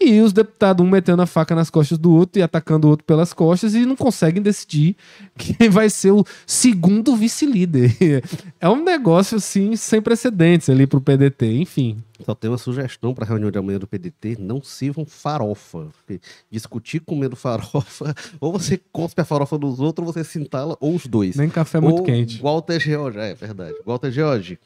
[0.00, 3.04] e os deputados, um metendo a faca nas costas do outro e atacando o outro
[3.04, 4.96] pelas costas, e não conseguem decidir
[5.36, 7.94] quem vai ser o segundo vice-líder.
[8.60, 12.02] É um negócio, assim, sem precedentes ali pro PDT, enfim.
[12.24, 15.88] Só tem uma sugestão para a reunião de amanhã do PDT: não sirvam farofa.
[15.92, 16.20] Porque
[16.50, 20.94] discutir comendo farofa, ou você cospe a farofa dos outros, ou você se entala, ou
[20.94, 21.36] os dois.
[21.36, 22.40] Nem café muito Ou quente.
[22.40, 23.74] Walter George, é verdade.
[23.84, 24.58] Walter George.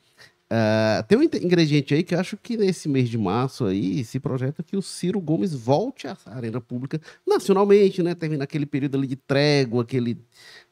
[0.50, 4.18] Ah, tem um ingrediente aí que eu acho que nesse mês de março aí se
[4.18, 8.14] projeta que o Ciro Gomes volte à arena pública nacionalmente, né?
[8.14, 10.18] Termina aquele período ali de trégua, que ele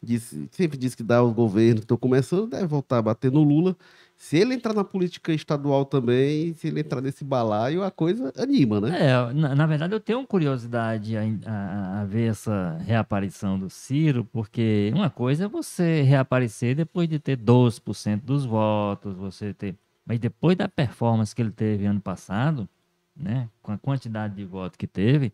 [0.02, 3.42] disse- sempre diz que dá aos governos que estão começando, deve voltar a bater no
[3.42, 3.76] Lula.
[4.18, 8.80] Se ele entrar na política estadual também, se ele entrar nesse balaio, a coisa anima,
[8.80, 9.10] né?
[9.10, 14.24] É, na, na verdade eu tenho curiosidade a, a- a ver essa reaparição do Ciro,
[14.24, 19.74] porque uma coisa é você reaparecer depois de ter 12% dos votos, você ter.
[20.04, 22.66] Mas depois da performance que ele teve ano passado,
[23.14, 23.48] né?
[23.62, 25.30] Com a quantidade de votos que teve,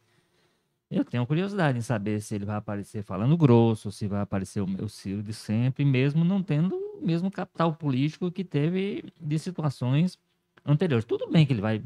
[0.92, 4.66] eu tenho curiosidade em saber se ele vai aparecer falando grosso, se vai aparecer o
[4.68, 10.18] meu Ciro de sempre, mesmo não tendo o mesmo capital político que teve de situações
[10.64, 11.04] anteriores.
[11.04, 11.82] Tudo bem que ele vai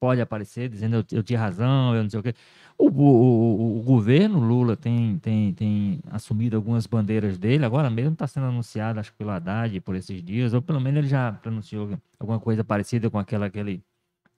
[0.00, 2.34] pode aparecer dizendo eu, eu tinha razão, eu não sei o quê.
[2.76, 8.12] O, o, o- o governo Lula tem, tem, tem assumido algumas bandeiras dele, agora mesmo
[8.12, 11.32] está sendo anunciado, acho que pelo Haddad por esses dias, ou pelo menos ele já
[11.32, 13.82] pronunciou alguma coisa parecida com aquela que ele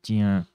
[0.02, 0.46] tinha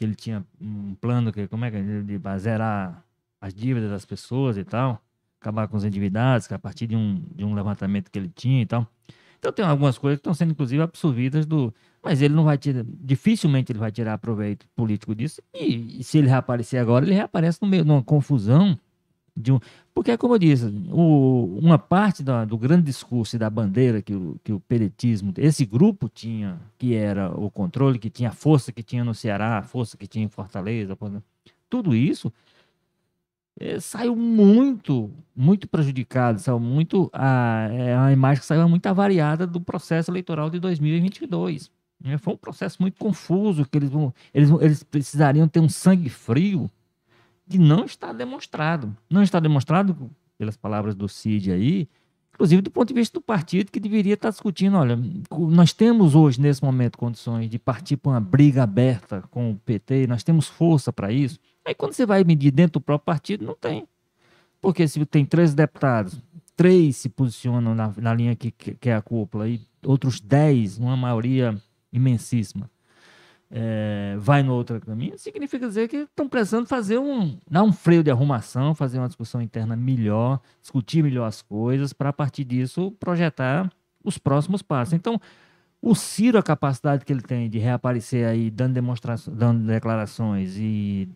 [0.00, 3.04] que ele tinha um plano que como é que é, de, zerar
[3.38, 4.98] as dívidas das pessoas e tal.
[5.38, 8.32] acabar com os endividados, que é a partir de um, de um levantamento que ele
[8.34, 8.86] tinha e tal.
[9.38, 11.74] Então tem algumas coisas que estão sendo, inclusive, absorvidas do.
[12.02, 12.82] Mas ele não vai tirar.
[12.86, 15.42] Dificilmente ele vai tirar proveito político disso.
[15.52, 18.78] E, e se ele reaparecer agora, ele reaparece no meio de uma confusão.
[19.36, 19.60] De um,
[19.94, 24.14] porque, como eu disse, o, uma parte da, do grande discurso e da bandeira que
[24.14, 28.72] o, que o peretismo, esse grupo tinha, que era o controle, que tinha a força
[28.72, 30.96] que tinha no Ceará, a força que tinha em Fortaleza,
[31.68, 32.32] tudo isso
[33.58, 39.46] é, saiu muito, muito prejudicado, saiu muito a, é a imagem que saiu muito avariada
[39.46, 41.70] do processo eleitoral de 2022.
[42.02, 42.16] Né?
[42.16, 43.90] Foi um processo muito confuso, que eles,
[44.32, 46.70] eles, eles precisariam ter um sangue frio
[47.50, 48.96] que não está demonstrado.
[49.10, 51.88] Não está demonstrado, pelas palavras do Cid aí,
[52.32, 54.98] inclusive do ponto de vista do partido, que deveria estar discutindo, olha,
[55.30, 60.06] nós temos hoje, nesse momento, condições de partir para uma briga aberta com o PT,
[60.06, 63.54] nós temos força para isso, Aí quando você vai medir dentro do próprio partido, não
[63.54, 63.86] tem.
[64.60, 66.20] Porque se tem três deputados,
[66.56, 70.78] três se posicionam na, na linha que, que, que, é a cúpula, e outros dez,
[70.78, 71.56] uma maioria
[71.92, 72.70] imensíssima,
[73.50, 78.02] é, vai no outro caminho, significa dizer que estão precisando fazer um, dar um freio
[78.02, 82.92] de arrumação, fazer uma discussão interna melhor, discutir melhor as coisas, para a partir disso
[83.00, 83.70] projetar
[84.04, 84.94] os próximos passos.
[84.94, 85.20] Então,
[85.82, 91.08] o Ciro, a capacidade que ele tem de reaparecer aí, dando, demonstrações, dando declarações e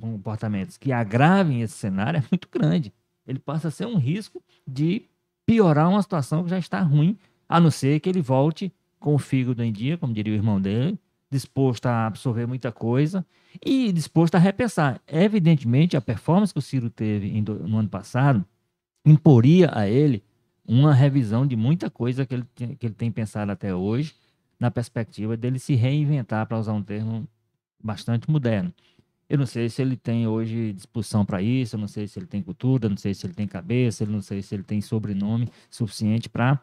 [0.00, 2.92] comportamentos que agravem esse cenário é muito grande.
[3.26, 5.02] Ele passa a ser um risco de
[5.44, 9.18] piorar uma situação que já está ruim, a não ser que ele volte com o
[9.18, 10.98] fígado em dia, como diria o irmão dele,
[11.30, 13.24] disposto a absorver muita coisa
[13.64, 15.00] e disposto a repensar.
[15.06, 18.44] Evidentemente, a performance que o Ciro teve no ano passado
[19.04, 20.22] imporia a ele
[20.66, 24.14] uma revisão de muita coisa que ele, que ele tem pensado até hoje,
[24.58, 27.26] na perspectiva dele se reinventar, para usar um termo
[27.82, 28.72] bastante moderno.
[29.28, 32.26] Eu não sei se ele tem hoje disposição para isso, eu não sei se ele
[32.26, 34.80] tem cultura, eu não sei se ele tem cabeça, eu não sei se ele tem
[34.80, 36.60] sobrenome suficiente para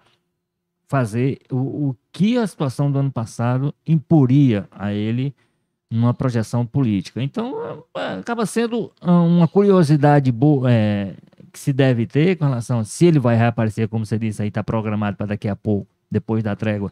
[0.88, 5.36] fazer o, o que a situação do ano passado imporia a ele
[5.90, 7.22] numa projeção política.
[7.22, 11.16] Então, é, acaba sendo uma curiosidade boa, é,
[11.52, 14.48] que se deve ter com relação a se ele vai reaparecer, como você disse aí,
[14.50, 16.92] está programado para daqui a pouco, depois da trégua.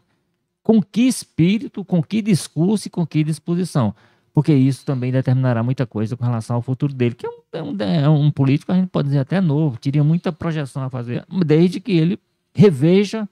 [0.62, 3.94] Com que espírito, com que discurso e com que disposição
[4.36, 7.62] porque isso também determinará muita coisa com relação ao futuro dele, que é um, é
[7.62, 11.24] um, é um político, a gente pode dizer até novo, teria muita projeção a fazer,
[11.46, 12.20] desde que ele
[12.54, 13.26] reveja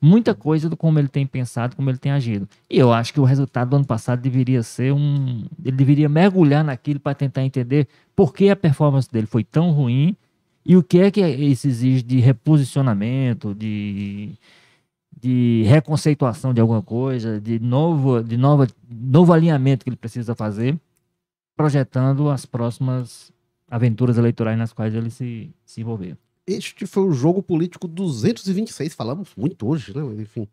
[0.00, 2.48] muita coisa do como ele tem pensado, como ele tem agido.
[2.68, 5.44] E eu acho que o resultado do ano passado deveria ser um.
[5.64, 10.16] Ele deveria mergulhar naquilo para tentar entender por que a performance dele foi tão ruim
[10.64, 14.32] e o que é que isso exige de reposicionamento, de
[15.18, 20.78] de reconceituação de alguma coisa, de novo, de nova, novo alinhamento que ele precisa fazer,
[21.56, 23.32] projetando as próximas
[23.68, 26.16] aventuras eleitorais nas quais ele se, se envolver.
[26.46, 30.02] Este foi o jogo político 226, falamos muito hoje, né?
[30.22, 30.46] Enfim,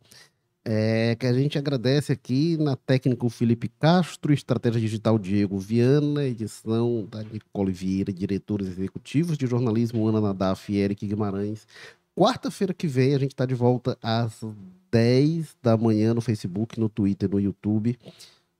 [0.65, 6.25] é, que a gente agradece aqui na técnica o Felipe Castro, estratégia digital Diego Viana,
[6.25, 11.67] edição da Nicole Vieira, diretores executivos de jornalismo Ana Nadaf e Eric Guimarães,
[12.15, 14.43] Quarta-feira que vem a gente está de volta às
[14.91, 17.97] 10 da manhã no Facebook, no Twitter, no YouTube.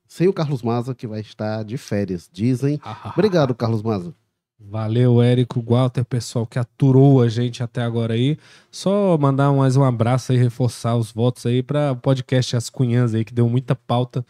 [0.08, 2.80] Sem o Carlos Maza, que vai estar de férias, dizem.
[3.16, 4.12] Obrigado, Carlos Maza.
[4.58, 8.38] Valeu, Érico, Walter, pessoal que aturou a gente até agora aí.
[8.70, 13.14] Só mandar mais um abraço aí, reforçar os votos aí para o podcast As Cunhãs
[13.14, 14.24] aí, que deu muita pauta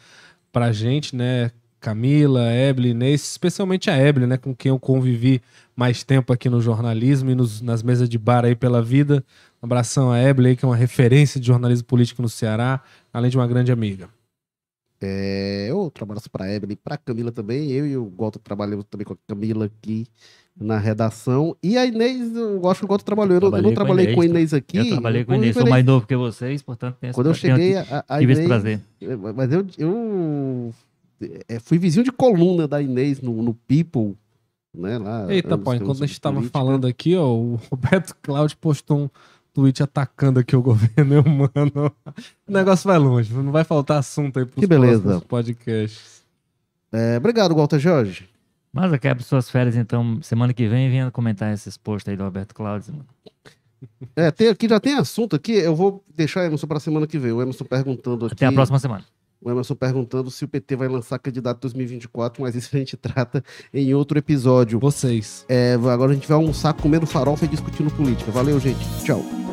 [0.53, 1.51] pra gente, né?
[1.81, 5.43] Camila, Eble, Inês, especialmente a Eble, né, com quem eu convivi
[5.77, 9.22] mais tempo aqui no jornalismo e nos, nas mesas de bar aí pela vida.
[9.62, 12.81] Um abração a Eble que é uma referência de jornalismo político no Ceará,
[13.12, 14.09] além de uma grande amiga.
[15.07, 17.70] É, outro abraço para a Eble e para Camila também.
[17.70, 20.07] Eu e o Goto trabalhamos também com a Camila aqui
[20.57, 21.57] na redação.
[21.62, 23.38] E a Inês, eu acho que o Goto trabalhou.
[23.40, 24.78] Eu, eu não trabalhei com a Inês, com a Inês aqui.
[24.78, 28.05] Eu trabalhei com a Inês, sou mais novo que vocês, portanto, Quando eu cheguei, a,
[28.09, 28.80] a Inês, esse prazer.
[29.34, 30.74] Mas eu, eu
[31.48, 34.16] é, fui vizinho de coluna da Inês no, no People,
[34.74, 34.99] né?
[34.99, 39.11] Lá, Eita, pô, enquanto a gente estava falando aqui, ó, o Roberto Cláudio postou um
[39.55, 41.95] tweet atacando aqui o governo, eu, mano.
[42.47, 45.22] O negócio vai longe, não vai faltar assunto aí pros que beleza.
[45.22, 46.22] podcasts.
[46.93, 48.29] É, obrigado, Walter Jorge.
[48.72, 52.25] Mas eu quero suas férias, então, semana que vem, venha comentar esses posts aí do
[52.25, 52.95] Roberto Cláudio.
[54.17, 57.18] É, tem, aqui já tem assunto aqui, eu vou deixar o Emerson para semana que
[57.18, 57.33] vem.
[57.33, 58.35] O Emerson perguntando aqui.
[58.35, 59.05] Até a próxima semana.
[59.43, 63.45] O Emerson perguntando se o PT vai lançar candidato 2024, mas isso a gente trata
[63.75, 64.81] em outro episódio.
[64.81, 65.45] Vocês.
[65.51, 68.31] É, agora a gente vai almoçar comendo farofa e discutindo política.
[68.31, 68.81] Valeu, gente.
[69.05, 69.43] Tchau.